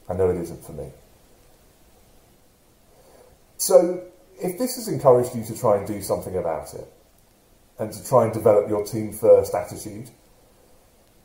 I 0.08 0.14
know 0.14 0.30
it 0.30 0.38
isn't 0.38 0.64
for 0.64 0.72
me. 0.72 0.90
So, 3.58 4.06
if 4.42 4.58
this 4.58 4.78
has 4.78 4.88
encouraged 4.88 5.36
you 5.36 5.44
to 5.44 5.60
try 5.60 5.76
and 5.76 5.86
do 5.86 6.02
something 6.02 6.38
about 6.38 6.74
it, 6.76 6.88
and 7.78 7.92
to 7.92 8.08
try 8.08 8.24
and 8.24 8.34
develop 8.34 8.70
your 8.70 8.86
team 8.86 9.12
first 9.12 9.54
attitude, 9.54 10.12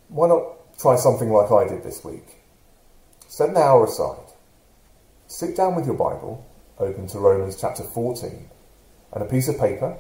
why 0.09 0.27
not 0.27 0.77
try 0.81 0.97
something 0.97 1.31
like 1.31 1.53
I 1.53 1.69
did 1.69 1.85
this 1.85 2.03
week? 2.05 2.43
Set 3.29 3.51
an 3.51 3.57
hour 3.57 3.85
aside. 3.85 4.33
Sit 5.29 5.55
down 5.55 5.77
with 5.77 5.87
your 5.87 5.95
Bible, 5.95 6.45
open 6.81 7.07
to 7.07 7.21
Romans 7.21 7.57
chapter 7.61 7.85
14, 7.85 8.51
and 9.13 9.23
a 9.23 9.27
piece 9.27 9.47
of 9.47 9.61
paper, 9.61 9.97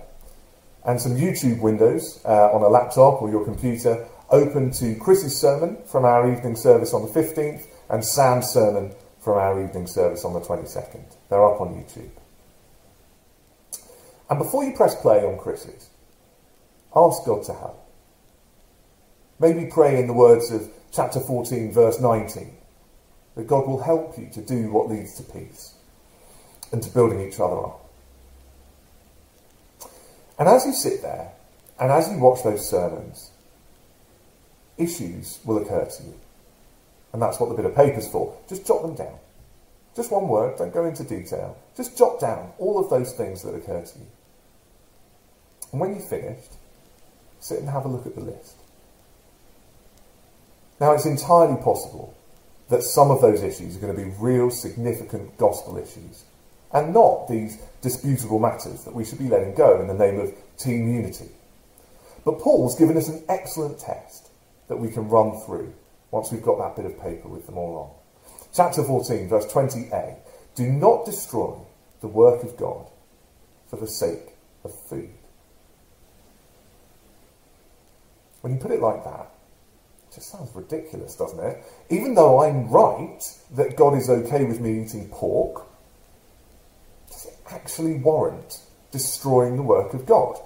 and 0.84 1.00
some 1.00 1.16
YouTube 1.16 1.61
windows 1.61 2.20
uh, 2.24 2.50
on 2.50 2.62
a 2.62 2.68
laptop 2.68 3.22
or 3.22 3.30
your 3.30 3.44
computer, 3.44 4.04
open 4.31 4.71
to 4.73 4.95
Chris's 4.97 5.38
sermon 5.38 5.79
from 5.87 6.05
our 6.05 6.31
evening 6.33 6.57
service 6.57 6.93
on 6.93 7.03
the 7.03 7.09
15th 7.09 7.67
and 7.88 8.05
Sam's 8.05 8.49
sermon 8.49 8.93
from 9.21 9.38
our 9.38 9.62
evening 9.62 9.87
service 9.87 10.25
on 10.25 10.35
the 10.35 10.41
22nd. 10.41 11.05
They're 11.29 11.45
up 11.45 11.61
on 11.61 11.69
YouTube. 11.69 12.11
And 14.31 14.38
before 14.38 14.64
you 14.64 14.75
press 14.75 14.95
play 15.01 15.25
on 15.25 15.38
Chris's, 15.38 15.88
ask 16.95 17.25
God 17.25 17.45
to 17.45 17.55
help. 17.55 17.85
Maybe 19.41 19.71
pray 19.71 19.99
in 19.99 20.07
the 20.07 20.12
words 20.12 20.51
of 20.51 20.69
chapter 20.93 21.21
14, 21.21 21.73
verse 21.73 22.01
19, 22.01 22.55
that 23.37 23.47
God 23.47 23.67
will 23.67 23.83
help 23.83 24.19
you 24.19 24.29
to 24.33 24.43
do 24.43 24.71
what 24.71 24.88
leads 24.88 25.14
to 25.17 25.23
peace 25.23 25.75
and 26.73 26.83
to 26.83 26.91
building 26.91 27.21
each 27.21 27.41
other 27.41 27.59
up. 27.59 27.85
And 30.38 30.49
as 30.49 30.67
you 30.67 30.73
sit 30.73 31.03
there, 31.03 31.33
and 31.81 31.91
as 31.91 32.11
you 32.11 32.19
watch 32.19 32.43
those 32.43 32.69
sermons, 32.69 33.31
issues 34.79 35.38
will 35.45 35.59
occur 35.59 35.85
to 35.85 36.03
you. 36.03 36.14
And 37.12 37.23
that's 37.23 37.41
what 37.41 37.49
the 37.49 37.55
bit 37.55 37.64
of 37.64 37.75
paper's 37.75 38.09
for. 38.09 38.37
Just 38.49 38.67
jot 38.67 38.83
them 38.83 38.95
down. 38.95 39.19
Just 39.97 40.12
one 40.12 40.29
word, 40.29 40.59
don't 40.59 40.73
go 40.73 40.85
into 40.85 41.03
detail. 41.03 41.57
Just 41.77 41.99
jot 41.99 42.21
down 42.21 42.53
all 42.59 42.79
of 42.79 42.91
those 42.91 43.12
things 43.14 43.43
that 43.43 43.55
occur 43.55 43.83
to 43.85 43.99
you. 43.99 44.07
And 45.73 45.81
when 45.81 45.95
you've 45.95 46.09
finished, 46.09 46.53
sit 47.41 47.59
and 47.59 47.69
have 47.69 47.85
a 47.85 47.88
look 47.88 48.07
at 48.07 48.14
the 48.14 48.21
list. 48.21 48.57
Now, 50.81 50.93
it's 50.93 51.07
entirely 51.07 51.61
possible 51.61 52.14
that 52.69 52.83
some 52.83 53.11
of 53.11 53.21
those 53.21 53.43
issues 53.43 53.77
are 53.77 53.81
going 53.81 53.97
to 53.97 54.03
be 54.05 54.11
real 54.19 54.51
significant 54.51 55.37
gospel 55.38 55.77
issues 55.77 56.25
and 56.73 56.93
not 56.93 57.29
these 57.29 57.59
disputable 57.81 58.38
matters 58.38 58.85
that 58.85 58.95
we 58.95 59.05
should 59.05 59.19
be 59.19 59.29
letting 59.29 59.55
go 59.55 59.81
in 59.81 59.88
the 59.88 59.95
name 59.95 60.21
of 60.21 60.33
team 60.59 60.93
unity. 60.93 61.29
But 62.25 62.41
Paul's 62.41 62.79
given 62.79 62.97
us 62.97 63.09
an 63.09 63.25
excellent 63.29 63.79
test 63.79 64.28
that 64.68 64.78
we 64.78 64.90
can 64.90 65.09
run 65.09 65.38
through 65.40 65.72
once 66.11 66.31
we've 66.33 66.42
got 66.42 66.59
that 66.59 66.76
bit 66.76 66.90
of 66.90 67.00
paper 67.00 67.28
with 67.28 67.46
them 67.46 67.59
all 67.59 67.76
on. 67.76 67.98
Chapter 68.54 68.83
14, 68.83 69.28
verse 69.28 69.46
20a. 69.46 70.16
Do 70.54 70.66
not 70.66 71.04
destroy 71.04 71.59
the 72.00 72.09
work 72.09 72.42
of 72.42 72.57
God 72.57 72.87
for 73.68 73.76
the 73.76 73.87
sake 73.87 74.35
of 74.64 74.72
food. 74.88 75.11
When 78.40 78.54
you 78.54 78.59
put 78.59 78.70
it 78.70 78.81
like 78.81 79.04
that, 79.04 79.31
it 80.09 80.14
just 80.14 80.31
sounds 80.31 80.54
ridiculous, 80.54 81.16
doesn't 81.16 81.40
it? 81.40 81.64
Even 81.90 82.14
though 82.14 82.42
I'm 82.42 82.68
right 82.68 83.20
that 83.57 83.76
God 83.76 83.96
is 83.96 84.09
okay 84.09 84.44
with 84.44 84.61
me 84.61 84.83
eating 84.83 85.09
pork, 85.09 85.66
does 87.11 87.26
it 87.26 87.37
actually 87.50 87.94
warrant 87.94 88.62
destroying 88.90 89.57
the 89.57 89.62
work 89.62 89.92
of 89.94 90.07
God? 90.07 90.37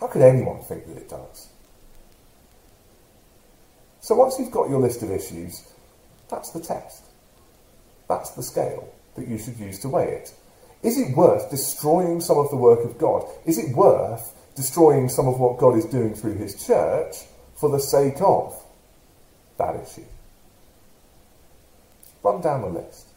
How 0.00 0.06
could 0.06 0.22
anyone 0.22 0.62
think 0.62 0.86
that 0.86 0.96
it 0.96 1.08
does? 1.08 1.48
So 4.08 4.14
once 4.14 4.38
you've 4.38 4.50
got 4.50 4.70
your 4.70 4.80
list 4.80 5.02
of 5.02 5.10
issues, 5.10 5.70
that's 6.30 6.50
the 6.52 6.60
test. 6.60 7.04
That's 8.08 8.30
the 8.30 8.42
scale 8.42 8.90
that 9.16 9.28
you 9.28 9.36
should 9.36 9.58
use 9.58 9.80
to 9.80 9.90
weigh 9.90 10.08
it. 10.08 10.32
Is 10.82 10.96
it 10.96 11.14
worth 11.14 11.50
destroying 11.50 12.22
some 12.22 12.38
of 12.38 12.48
the 12.48 12.56
work 12.56 12.86
of 12.86 12.96
God? 12.96 13.28
Is 13.44 13.58
it 13.58 13.76
worth 13.76 14.34
destroying 14.56 15.10
some 15.10 15.28
of 15.28 15.38
what 15.38 15.58
God 15.58 15.76
is 15.76 15.84
doing 15.84 16.14
through 16.14 16.36
his 16.36 16.66
church 16.66 17.16
for 17.60 17.68
the 17.68 17.78
sake 17.78 18.22
of 18.22 18.58
that 19.58 19.76
issue? 19.76 20.06
Run 22.22 22.40
down 22.40 22.62
the 22.62 22.80
list. 22.80 23.08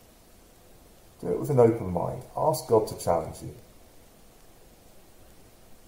Do 1.22 1.30
it 1.30 1.40
with 1.40 1.52
an 1.52 1.62
open 1.62 1.94
mind. 1.94 2.22
Ask 2.36 2.68
God 2.68 2.90
to 2.90 3.02
challenge 3.02 3.38
you. 3.42 3.56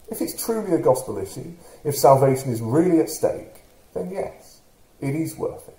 If 0.09 0.21
it's 0.21 0.45
truly 0.45 0.71
a 0.71 0.79
gospel 0.81 1.17
issue, 1.17 1.55
if 1.83 1.97
salvation 1.97 2.53
is 2.53 2.61
really 2.61 3.01
at 3.01 3.09
stake, 3.09 3.65
then 3.93 4.09
yes, 4.09 4.42
it 5.03 5.15
is 5.15 5.35
worth 5.35 5.67
it. 5.67 5.77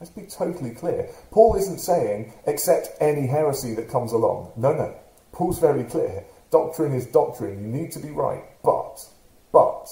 Let's 0.00 0.12
be 0.12 0.22
totally 0.22 0.70
clear. 0.70 1.08
Paul 1.30 1.56
isn't 1.56 1.78
saying, 1.78 2.32
accept 2.46 2.90
any 3.00 3.26
heresy 3.26 3.74
that 3.74 3.90
comes 3.90 4.12
along. 4.12 4.52
No, 4.56 4.72
no. 4.72 4.94
Paul's 5.32 5.58
very 5.58 5.84
clear. 5.84 6.24
Doctrine 6.50 6.94
is 6.94 7.06
doctrine. 7.06 7.60
You 7.60 7.80
need 7.80 7.92
to 7.92 7.98
be 7.98 8.10
right. 8.10 8.44
But, 8.62 9.04
but, 9.52 9.88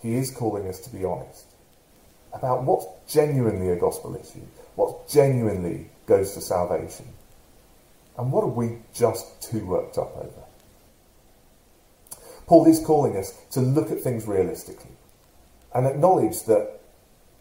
he 0.00 0.14
is 0.14 0.30
calling 0.30 0.68
us 0.68 0.80
to 0.80 0.90
be 0.90 1.04
honest 1.04 1.46
about 2.32 2.62
what's 2.64 2.86
genuinely 3.12 3.70
a 3.70 3.76
gospel 3.76 4.16
issue, 4.16 4.46
what 4.74 5.08
genuinely 5.08 5.90
goes 6.06 6.32
to 6.34 6.40
salvation, 6.40 7.06
and 8.16 8.32
what 8.32 8.44
are 8.44 8.48
we 8.48 8.78
just 8.94 9.42
too 9.42 9.64
worked 9.66 9.98
up 9.98 10.16
over. 10.16 10.42
Paul 12.46 12.66
is 12.66 12.80
calling 12.80 13.16
us 13.16 13.32
to 13.52 13.60
look 13.60 13.90
at 13.90 14.00
things 14.00 14.26
realistically 14.26 14.90
and 15.74 15.86
acknowledge 15.86 16.42
that, 16.44 16.80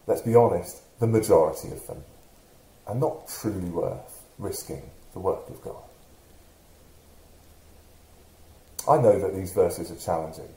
let's 0.07 0.21
be 0.21 0.35
honest, 0.35 0.81
the 0.99 1.07
majority 1.07 1.69
of 1.69 1.85
them 1.87 2.03
are 2.87 2.95
not 2.95 3.27
truly 3.27 3.69
worth 3.69 4.23
risking 4.37 4.89
the 5.13 5.19
work 5.19 5.49
of 5.49 5.61
God. 5.61 5.83
I 8.89 8.97
know 8.97 9.19
that 9.19 9.35
these 9.35 9.53
verses 9.53 9.91
are 9.91 9.95
challenging. 9.95 10.49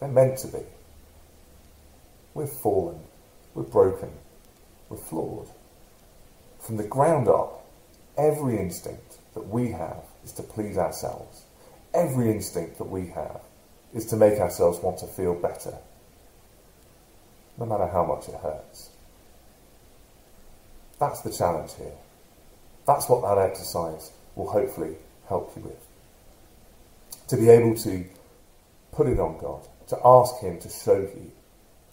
They're 0.00 0.08
meant 0.08 0.38
to 0.38 0.48
be. 0.48 0.64
We're 2.34 2.46
fallen. 2.46 3.00
We're 3.54 3.64
broken. 3.64 4.10
We're 4.88 4.96
flawed. 4.96 5.48
From 6.60 6.76
the 6.78 6.84
ground 6.84 7.28
up, 7.28 7.66
every 8.16 8.58
instinct 8.58 9.18
that 9.34 9.48
we 9.48 9.72
have 9.72 10.04
is 10.24 10.32
to 10.32 10.42
please 10.42 10.78
ourselves. 10.78 11.42
Every 11.94 12.30
instinct 12.30 12.78
that 12.78 12.84
we 12.88 13.08
have 13.08 13.40
is 13.92 14.06
to 14.06 14.16
make 14.16 14.38
ourselves 14.38 14.80
want 14.80 14.98
to 14.98 15.06
feel 15.06 15.34
better, 15.34 15.76
no 17.58 17.66
matter 17.66 17.86
how 17.86 18.04
much 18.04 18.28
it 18.28 18.34
hurts. 18.34 18.90
That's 20.98 21.20
the 21.20 21.32
challenge 21.32 21.72
here. 21.76 21.94
That's 22.86 23.08
what 23.08 23.22
that 23.22 23.40
exercise 23.40 24.12
will 24.34 24.50
hopefully 24.50 24.96
help 25.28 25.52
you 25.56 25.62
with. 25.62 27.28
To 27.28 27.36
be 27.36 27.48
able 27.48 27.74
to 27.78 28.04
put 28.92 29.08
it 29.08 29.18
on 29.18 29.38
God, 29.38 29.66
to 29.88 29.98
ask 30.04 30.38
Him 30.40 30.58
to 30.60 30.68
show 30.68 30.98
you 31.00 31.32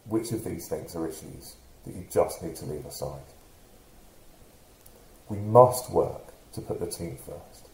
which 0.06 0.32
of 0.32 0.43
these 0.43 0.67
things 0.67 0.95
are 0.95 1.08
issues 1.08 1.56
that 1.86 1.95
you 1.95 2.06
just 2.12 2.43
need 2.43 2.56
to 2.58 2.65
leave 2.65 2.86
aside. 2.86 3.22
We 5.28 5.38
must 5.38 5.91
work 5.91 6.34
to 6.54 6.62
put 6.62 6.80
the 6.80 6.88
team 6.88 7.17
first 7.17 7.69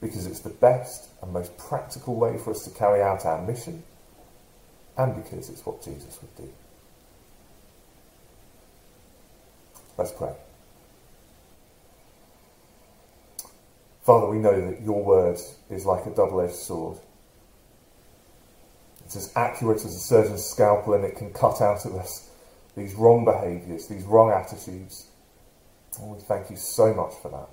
because 0.00 0.26
it's 0.26 0.40
the 0.40 0.50
best 0.50 1.08
and 1.22 1.32
most 1.32 1.56
practical 1.56 2.16
way 2.16 2.36
for 2.36 2.50
us 2.50 2.64
to 2.64 2.70
carry 2.70 3.00
out 3.00 3.24
our 3.24 3.40
mission 3.40 3.82
and 4.98 5.14
because 5.14 5.48
it's 5.48 5.64
what 5.64 5.82
Jesus 5.82 6.18
would 6.20 6.36
do. 6.36 6.52
Let's 9.96 10.12
pray. 10.12 10.32
Father, 14.02 14.26
we 14.26 14.38
know 14.38 14.70
that 14.70 14.82
your 14.82 15.02
word 15.04 15.38
is 15.70 15.86
like 15.86 16.06
a 16.06 16.10
double 16.10 16.40
edged 16.40 16.54
sword. 16.54 16.98
It's 19.04 19.16
as 19.16 19.32
accurate 19.36 19.84
as 19.84 19.94
a 19.94 19.98
surgeon's 19.98 20.44
scalpel 20.44 20.94
and 20.94 21.04
it 21.04 21.16
can 21.16 21.32
cut 21.32 21.60
out 21.60 21.84
of 21.84 21.94
us 21.94 22.30
these 22.76 22.94
wrong 22.94 23.24
behaviours, 23.24 23.86
these 23.86 24.04
wrong 24.04 24.30
attitudes. 24.30 25.06
And 26.00 26.10
we 26.10 26.20
thank 26.20 26.50
you 26.50 26.56
so 26.56 26.94
much 26.94 27.12
for 27.20 27.30
that. 27.30 27.48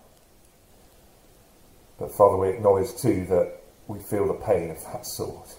But 2.00 2.12
Father, 2.14 2.38
we 2.38 2.50
acknowledge 2.50 2.96
too 2.96 3.26
that 3.30 3.62
we 3.88 4.00
feel 4.00 4.28
the 4.28 4.34
pain 4.46 4.72
of 4.72 4.82
that 4.86 5.06
sword. 5.06 5.50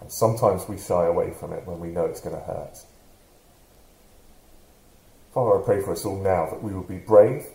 And 0.00 0.10
sometimes 0.12 0.68
we 0.68 0.78
shy 0.78 1.06
away 1.06 1.32
from 1.32 1.52
it 1.52 1.66
when 1.66 1.80
we 1.80 1.88
know 1.88 2.04
it's 2.04 2.20
going 2.20 2.36
to 2.36 2.42
hurt. 2.42 2.78
Father, 5.32 5.62
I 5.62 5.64
pray 5.64 5.80
for 5.80 5.92
us 5.92 6.04
all 6.04 6.22
now 6.22 6.50
that 6.50 6.62
we 6.62 6.74
will 6.74 6.82
be 6.82 6.98
brave 6.98 7.46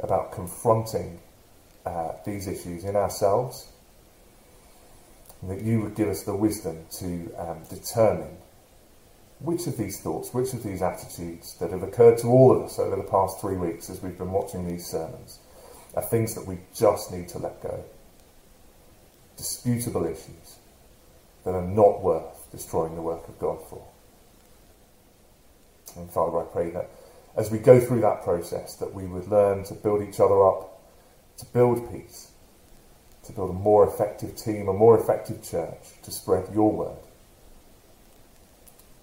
about 0.00 0.32
confronting 0.32 1.20
uh, 1.84 2.12
these 2.24 2.48
issues 2.48 2.84
in 2.84 2.96
ourselves, 2.96 3.68
and 5.42 5.50
that 5.50 5.60
you 5.60 5.82
would 5.82 5.94
give 5.94 6.08
us 6.08 6.22
the 6.22 6.34
wisdom 6.34 6.86
to 7.00 7.30
um, 7.36 7.62
determine 7.68 8.38
which 9.40 9.66
of 9.66 9.76
these 9.76 10.00
thoughts, 10.00 10.32
which 10.32 10.54
of 10.54 10.62
these 10.62 10.80
attitudes 10.80 11.58
that 11.58 11.70
have 11.70 11.82
occurred 11.82 12.16
to 12.18 12.28
all 12.28 12.56
of 12.56 12.62
us 12.62 12.78
over 12.78 12.96
the 12.96 13.02
past 13.02 13.38
three 13.38 13.56
weeks 13.56 13.90
as 13.90 14.02
we've 14.02 14.16
been 14.16 14.32
watching 14.32 14.66
these 14.66 14.86
sermons 14.86 15.40
are 15.94 16.02
things 16.02 16.34
that 16.34 16.46
we 16.46 16.56
just 16.74 17.12
need 17.12 17.28
to 17.28 17.38
let 17.38 17.62
go. 17.62 17.84
Disputable 19.36 20.06
issues 20.06 20.56
that 21.44 21.54
are 21.54 21.68
not 21.68 22.02
worth 22.02 22.50
destroying 22.50 22.94
the 22.94 23.02
work 23.02 23.28
of 23.28 23.38
God 23.38 23.58
for. 23.68 23.86
And 25.96 26.10
Father, 26.10 26.38
I 26.40 26.44
pray 26.44 26.70
that 26.70 26.90
as 27.36 27.50
we 27.50 27.58
go 27.58 27.80
through 27.80 28.00
that 28.02 28.22
process, 28.22 28.76
that 28.76 28.94
we 28.94 29.06
would 29.06 29.28
learn 29.28 29.64
to 29.64 29.74
build 29.74 30.02
each 30.02 30.20
other 30.20 30.46
up, 30.46 30.80
to 31.38 31.46
build 31.46 31.90
peace, 31.92 32.30
to 33.24 33.32
build 33.32 33.50
a 33.50 33.54
more 33.54 33.88
effective 33.88 34.36
team, 34.36 34.68
a 34.68 34.72
more 34.72 34.98
effective 34.98 35.42
church, 35.42 35.80
to 36.02 36.10
spread 36.10 36.52
your 36.54 36.70
word, 36.70 36.98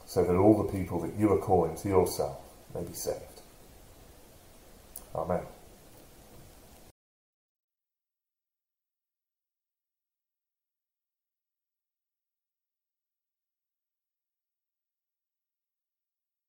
so 0.06 0.24
that 0.24 0.36
all 0.36 0.62
the 0.64 0.72
people 0.72 1.02
that 1.02 1.16
you 1.18 1.32
are 1.32 1.40
calling 1.40 1.76
to 1.78 1.88
yourself 1.88 2.38
may 2.74 2.84
be 2.84 2.94
saved. 2.94 3.42
Amen. 5.16 5.42